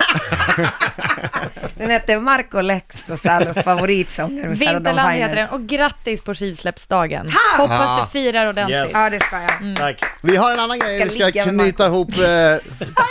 Den 1.74 1.90
hette 1.90 2.20
Marco 2.20 2.60
Lextosalos 2.60 3.56
favoritsånger 3.64 4.48
Vinterland 4.48 5.12
heter 5.12 5.36
den 5.36 5.48
och 5.48 5.66
grattis 5.66 6.22
på 6.22 6.34
skivsläppsdagen. 6.34 7.28
Hoppas 7.58 8.00
du 8.00 8.06
firar 8.18 8.48
ordentligt. 8.48 8.80
Yes. 8.80 8.92
Ja, 8.94 9.10
det 9.10 9.20
ska 9.20 9.42
jag. 9.42 9.76
Tack. 9.76 10.04
Vi 10.22 10.36
har 10.36 10.52
en 10.52 10.60
annan 10.60 10.78
grej 10.78 10.98
Ska 10.98 11.04
vi 11.04 11.10
ska 11.10 11.26
ligga 11.26 11.44
knyta 11.44 11.86
ihop... 11.86 12.08
Eh... 12.08 12.14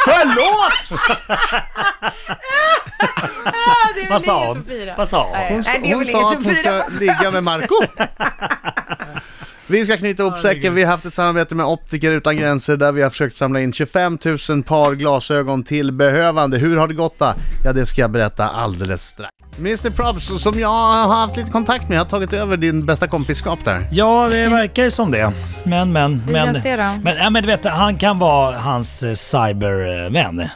Förlåt! 0.05 1.01
det 3.95 4.01
är 4.01 4.09
Vad 4.09 4.21
sa 4.21 4.43
inget 4.43 4.47
hon? 4.47 4.61
att 4.61 4.67
fira. 4.67 4.95
Vad 4.97 5.09
sa 5.09 5.23
hon? 5.23 5.55
Hon, 5.55 5.63
sa 6.05 6.31
att 6.31 6.43
hon 6.43 6.55
ska 6.55 6.87
ligga 6.99 7.31
med 7.31 7.43
Marco 7.43 7.75
Vi 9.69 9.85
ska 9.85 9.97
knyta 9.97 10.23
ihop 10.23 10.37
säcken. 10.37 10.75
Vi 10.75 10.83
har 10.83 10.91
haft 10.91 11.05
ett 11.05 11.13
samarbete 11.13 11.55
med 11.55 11.65
Optiker 11.65 12.11
Utan 12.11 12.37
Gränser 12.37 12.77
där 12.77 12.91
vi 12.91 13.01
har 13.01 13.09
försökt 13.09 13.35
samla 13.35 13.61
in 13.61 13.73
25 13.73 14.17
000 14.49 14.63
par 14.63 14.95
glasögon 14.95 15.63
till 15.63 15.91
behövande. 15.91 16.57
Hur 16.57 16.77
har 16.77 16.87
det 16.87 16.93
gått 16.93 17.19
då? 17.19 17.33
Ja, 17.65 17.73
det 17.73 17.85
ska 17.85 18.01
jag 18.01 18.11
berätta 18.11 18.49
alldeles 18.49 19.07
strax. 19.07 19.31
Mr 19.59 19.89
Probs, 19.89 20.41
som 20.43 20.59
jag 20.59 20.67
har 20.77 21.15
haft 21.15 21.37
lite 21.37 21.51
kontakt 21.51 21.89
med, 21.89 21.97
har 21.97 22.05
tagit 22.05 22.33
över 22.33 22.57
din 22.57 22.85
bästa 22.85 23.07
kompisskap 23.07 23.59
där. 23.65 23.87
Ja, 23.91 24.29
det 24.31 24.49
verkar 24.49 24.83
ju 24.83 24.91
som 24.91 25.11
det. 25.11 25.31
Men, 25.63 25.91
men, 25.91 26.19
Hur 26.19 26.33
men. 26.33 26.45
känns 26.45 26.63
det 26.63 26.75
då? 26.75 26.99
Men, 27.03 27.17
ja, 27.17 27.29
men 27.29 27.43
du 27.43 27.47
vet, 27.47 27.65
han 27.65 27.97
kan 27.97 28.19
vara 28.19 28.57
hans 28.57 29.03
eh, 29.03 29.13
cybervän. 29.13 30.39
Eh, 30.39 30.47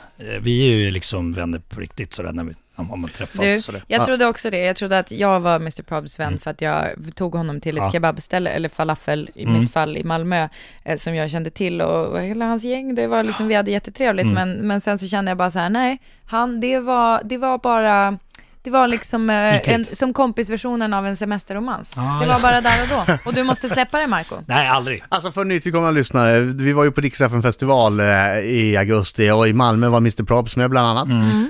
Vi 0.41 0.61
är 0.71 0.75
ju 0.75 0.91
liksom 0.91 1.33
vänner 1.33 1.59
på 1.59 1.79
riktigt 1.79 2.13
sådär 2.13 2.31
när 2.31 2.43
vi 2.43 2.53
om 2.75 3.01
man 3.01 3.09
träffas. 3.09 3.39
Du, 3.45 3.61
sådär. 3.61 3.83
jag 3.87 4.05
trodde 4.05 4.25
också 4.25 4.49
det. 4.49 4.57
Jag 4.65 4.75
trodde 4.75 4.99
att 4.99 5.11
jag 5.11 5.39
var 5.39 5.55
Mr 5.55 5.81
Probs 5.83 6.19
vän 6.19 6.37
för 6.39 6.51
att 6.51 6.61
jag 6.61 6.89
tog 7.15 7.35
honom 7.35 7.61
till 7.61 7.77
ett 7.77 7.83
Ja. 7.83 7.91
kebabställe, 7.91 8.49
eller 8.49 8.69
falafel 8.69 9.29
i 9.35 9.43
Mm. 9.43 9.59
mitt 9.61 9.73
fall 9.73 9.97
i 9.97 10.03
Malmö, 10.03 10.47
eh, 10.83 10.97
som 10.97 11.15
jag 11.15 11.29
kände 11.31 11.49
till 11.49 11.81
och, 11.81 12.05
och 12.07 12.19
hela 12.21 12.45
hans 12.45 12.63
gäng, 12.63 12.95
det 12.95 13.07
var 13.07 13.23
liksom, 13.23 13.47
vi 13.47 13.53
hade 13.55 13.71
jättetrevligt, 13.71 14.25
Mm. 14.25 14.35
men, 14.35 14.67
men 14.67 14.81
sen 14.81 14.99
så 14.99 15.07
kände 15.07 15.31
jag 15.31 15.37
bara 15.37 15.51
så 15.51 15.59
här, 15.59 15.69
nej, 15.69 16.01
han, 16.25 16.59
det 16.59 16.79
var, 16.79 17.21
det 17.23 17.37
var 17.37 17.57
bara, 17.57 18.17
det 18.63 18.69
var 18.69 18.87
liksom 18.87 19.29
eh, 19.29 19.69
en, 19.69 19.85
som 19.85 20.13
kompisversionen 20.13 20.93
av 20.93 21.07
en 21.07 21.17
semesterromans. 21.17 21.93
Ah, 21.97 22.19
det 22.19 22.25
ja. 22.25 22.33
var 22.33 22.39
bara 22.41 22.61
där 22.61 22.77
och 22.83 22.87
då. 23.07 23.13
Och 23.29 23.33
du 23.33 23.43
måste 23.43 23.69
släppa 23.69 23.99
det 23.99 24.07
Marco 24.07 24.35
Nej, 24.47 24.67
aldrig. 24.67 25.03
Alltså 25.09 25.31
för 25.31 25.45
nytillkomna 25.45 25.91
lyssnare, 25.91 26.39
vi 26.39 26.73
var 26.73 26.83
ju 26.83 26.91
på 26.91 27.01
Dix 27.01 27.17
festival 27.43 27.99
eh, 27.99 28.05
i 28.39 28.77
augusti 28.77 29.29
och 29.31 29.47
i 29.47 29.53
Malmö 29.53 29.87
var 29.87 29.97
Mr 29.97 30.23
Probs 30.23 30.55
med 30.55 30.69
bland 30.69 30.87
annat. 30.99 31.07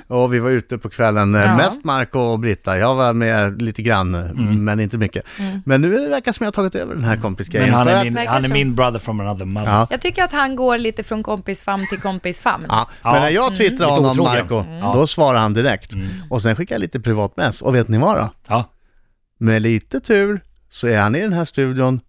Och 0.07 0.33
vi 0.33 0.39
var 0.39 0.49
ute 0.49 0.77
på 0.77 0.89
kvällen, 0.89 1.35
eh, 1.35 1.41
Ja. 1.41 1.55
mest 1.57 1.83
Marco 1.83 2.19
och 2.19 2.39
Britta. 2.39 2.77
Jag 2.77 2.95
var 2.95 3.13
med 3.13 3.61
lite 3.61 3.81
grann, 3.81 4.15
eh, 4.15 4.31
men 4.35 4.79
inte 4.79 4.97
mycket. 4.97 5.23
Men 5.65 5.81
nu 5.81 6.09
verkar 6.09 6.31
det 6.31 6.33
som 6.33 6.43
jag 6.43 6.47
har 6.47 6.51
tagit 6.53 6.75
över 6.75 6.95
den 6.95 7.03
här 7.03 7.17
kompisgrejen. 7.17 7.69
Men 7.69 7.79
han 7.79 7.87
är, 7.87 8.03
min, 8.03 8.27
han 8.27 8.45
är 8.45 8.49
min 8.49 8.75
brother 8.75 8.99
from 8.99 9.19
another 9.19 9.45
mother. 9.45 9.67
Ja. 9.71 9.87
Jag 9.89 10.01
tycker 10.01 10.23
att 10.23 10.31
han 10.33 10.55
går 10.55 10.77
lite 10.77 11.03
från 11.03 11.23
kompisfamn 11.23 11.87
till 11.89 12.01
kompisfamn. 12.01 12.65
Ja, 12.69 12.87
Ja. 13.01 13.11
men 13.13 13.21
när 13.21 13.29
jag 13.29 13.55
twittrade 13.57 13.91
Lite 13.95 14.07
honom. 14.07 14.23
Marco, 14.25 14.55
Mm. 14.55 14.81
då 14.81 15.07
svarade 15.07 15.39
han 15.39 15.53
direkt. 15.53 15.91
Och 16.29 16.41
sen 16.41 16.55
skickade 16.55 16.75
jag 16.75 16.81
lite 16.81 16.99
privat 17.03 17.37
mess. 17.37 17.61
Och 17.61 17.75
vet 17.75 17.87
ni 17.87 17.97
vad 17.97 18.17
då? 18.17 18.29
Ja. 18.47 18.69
Med 19.37 19.61
lite 19.61 19.99
tur 19.99 20.41
så 20.69 20.87
är 20.87 20.99
han 20.99 21.15
i 21.15 21.21
den 21.21 21.33
här 21.33 21.45
studion 21.45 21.99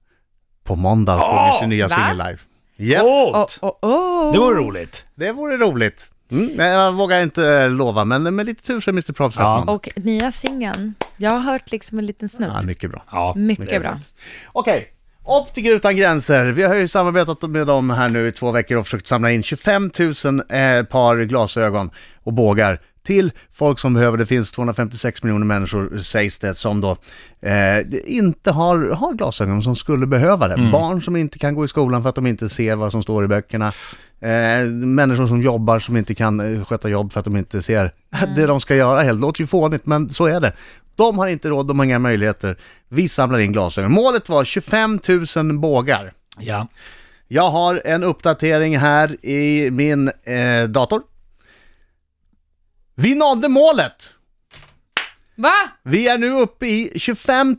på 0.65 0.77
måndag 0.77 1.15
och 1.15 1.21
sjunger 1.21 1.53
sin 1.53 1.69
nya 1.69 1.85
va? 1.85 1.89
singel 1.89 2.17
live. 2.17 3.01
Coolt! 3.01 3.59
Oh, 3.63 3.69
oh, 3.69 3.91
oh. 3.91 4.33
Det 4.33 4.39
var 4.39 4.55
roligt. 4.55 5.05
det 5.15 5.33
vore 5.33 5.57
roligt. 5.57 6.09
Mm, 6.31 6.51
nej, 6.55 6.71
jag 6.71 6.93
vågar 6.93 7.23
inte 7.23 7.49
eh, 7.49 7.71
lova, 7.71 8.05
men 8.05 8.35
med 8.35 8.47
lite 8.47 8.63
tur 8.63 8.81
så 8.81 8.91
är 8.91 8.93
Mr 8.93 9.13
Props 9.13 9.37
Ja. 9.39 9.65
Och 9.67 9.89
nya 9.97 10.33
singeln, 10.33 10.95
jag 11.17 11.31
har 11.31 11.39
hört 11.39 11.71
liksom 11.71 11.99
en 11.99 12.07
liten 12.07 12.29
snutt. 12.29 12.51
ja, 12.55 12.63
mycket 12.63 12.91
bra. 12.91 13.03
Ja, 13.11 13.35
Mycket 13.37 13.73
är 13.73 13.81
bra. 13.81 14.01
Okej, 14.53 14.95
Optiker 15.25 15.71
Utan 15.71 15.97
Gränser. 15.97 16.45
Vi 16.45 16.63
har 16.63 16.75
ju 16.75 16.89
samarbetat 16.89 17.43
med 17.43 17.67
dem 17.67 17.91
här 17.91 18.09
nu 18.09 18.29
i 18.29 18.33
två 18.33 18.51
veckor 18.51 18.79
och 18.79 18.85
försökt 18.85 19.07
samla 19.07 19.31
in 19.31 19.43
25 19.43 19.91
000 19.99 20.43
eh, 20.49 20.85
par 20.85 21.25
glasögon 21.25 21.91
och 22.23 22.33
bågar 22.33 22.81
till 23.05 23.33
folk 23.53 23.79
som 23.79 23.95
behöver. 23.95 24.19
Det 24.19 24.27
finns 24.27 24.53
256 24.53 25.23
miljoner 25.23 25.47
människor, 25.47 25.99
sägs 25.99 26.39
det, 26.39 26.55
som 26.55 26.81
då 26.81 26.97
eh, 27.41 27.79
inte 28.05 28.51
har, 28.51 28.89
har 28.89 29.13
glasögon 29.13 29.63
som 29.63 29.77
skulle 29.77 30.07
behöva 30.07 30.49
det. 30.49 30.71
Barn 30.73 31.03
som 31.03 31.17
inte 31.17 31.39
kan 31.39 31.55
gå 31.55 31.65
i 31.65 31.69
skolan 31.69 32.03
för 32.03 32.09
att 32.09 32.15
de 32.15 32.27
inte 32.27 32.49
ser 32.49 32.77
vad 32.77 32.93
som 32.93 33.03
står 33.03 33.25
i 33.25 33.29
böckerna. 33.29 33.73
Eh, 34.21 34.65
människor 34.71 35.27
som 35.27 35.43
jobbar 35.43 35.79
som 35.79 35.97
inte 35.97 36.15
kan 36.15 36.41
eh, 36.41 36.65
sköta 36.65 36.89
jobb 36.89 37.13
för 37.13 37.21
att 37.21 37.25
de 37.25 37.37
inte 37.37 37.63
ser 37.63 37.91
det 38.37 38.47
de 38.47 38.61
ska 38.61 38.75
göra. 38.75 39.05
Det 39.05 39.13
låter 39.13 39.41
ju 39.41 39.47
fånigt, 39.47 39.87
men 39.87 40.11
så 40.11 40.27
är 40.27 40.41
det. 40.41 40.53
De 40.97 41.19
har 41.19 41.27
inte 41.27 41.49
råd, 41.49 41.67
de 41.67 41.79
har 41.79 41.87
inga 41.87 41.99
möjligheter. 41.99 42.57
Vi 42.89 43.09
samlar 43.09 43.39
in 43.39 43.53
glasögon. 43.53 43.93
Målet 43.93 44.29
var 44.29 44.45
25 44.45 45.01
000 45.37 45.59
bågar. 45.59 46.13
Ja. 46.39 46.69
Jag 47.29 47.51
har 47.51 47.83
en 47.85 48.05
uppdatering 48.05 48.79
här 48.79 49.27
i 49.27 49.71
min 49.71 50.09
eh, 50.09 50.69
dator. 50.69 51.03
Vi 52.95 53.15
nådde 53.15 53.49
målet! 53.49 54.11
Va? 55.37 55.53
Vi 55.83 56.09
är 56.09 56.19
nu 56.19 56.31
uppe 56.31 56.67
i 56.67 56.93
25 56.97 57.57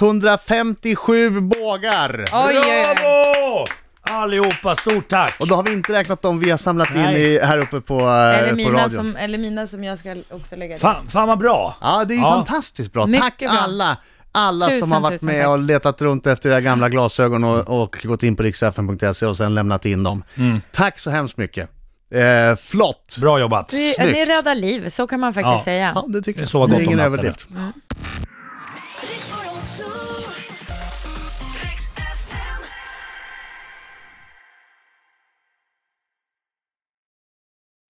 157 0.00 1.40
bågar. 1.40 2.24
Oj, 2.32 2.58
oj, 2.58 2.58
oj. 2.58 2.94
Bravo! 2.96 3.64
Allihopa, 4.04 4.74
stort 4.74 5.08
tack! 5.08 5.36
Och 5.40 5.48
då 5.48 5.54
har 5.54 5.62
vi 5.62 5.72
inte 5.72 5.92
räknat 5.92 6.22
dem 6.22 6.40
vi 6.40 6.50
har 6.50 6.58
samlat 6.58 6.90
in 6.90 6.96
Nej. 7.02 7.22
i, 7.22 7.38
här 7.38 7.58
uppe 7.58 7.80
på, 7.80 7.98
eh, 7.98 8.38
Eller 8.38 8.48
på 8.50 8.54
mina, 8.56 8.70
radion. 8.78 8.90
som, 8.90 9.16
eller 9.16 9.38
mina 9.38 9.66
som 9.66 9.84
jag 9.84 9.98
ska 9.98 10.16
också 10.30 10.56
lägga 10.56 10.74
dit. 10.74 10.80
Fan, 10.82 11.08
fan 11.08 11.28
vad 11.28 11.38
bra! 11.38 11.76
Ja, 11.80 12.04
det 12.04 12.14
är 12.14 12.16
ju 12.16 12.22
Ja. 12.22 12.30
fantastiskt 12.30 12.92
bra. 12.92 13.06
Mycket 13.06 13.22
tack 13.22 13.38
bra. 13.38 13.48
alla, 13.48 13.96
alla 14.32 14.64
som 14.64 14.72
Tusen, 14.74 14.92
har 14.92 15.00
varit 15.00 15.12
tusen 15.20 15.26
med 15.34 15.40
tack. 15.44 15.48
och 15.48 15.58
letat 15.58 16.02
runt 16.02 16.26
efter 16.26 16.50
era 16.50 16.60
gamla 16.60 16.88
glasögon 16.88 17.44
och, 17.44 17.82
och 17.82 17.98
gått 18.02 18.22
in 18.22 18.36
på 18.36 18.42
riksfn.se 18.42 19.26
och 19.26 19.36
sen 19.36 19.54
lämnat 19.54 19.84
in 19.86 20.02
dem. 20.02 20.24
Tack 20.72 20.98
så 20.98 21.10
hemskt 21.10 21.36
mycket. 21.36 21.70
Eh, 22.14 22.56
flott! 22.56 23.16
Bra 23.20 23.40
jobbat! 23.40 23.72
Ni, 23.72 23.92
Snyggt. 23.96 24.12
ni 24.12 24.24
räddar 24.24 24.54
liv, 24.54 24.88
så 24.88 25.06
kan 25.06 25.20
man 25.20 25.34
faktiskt 25.34 25.52
Ja. 25.52 25.62
säga. 25.64 25.92
Ja, 25.94 26.04
det 26.08 26.20
tycker 26.22 26.32
Det 26.32 26.38
är 26.38 26.42
jag. 26.42 26.48
så 26.48 26.58
gott 26.58 26.70
det 26.70 26.74
är 26.74 26.76
om 26.76 26.82
ingen 26.84 26.98
natten. 26.98 27.12
överdrift. 27.12 27.46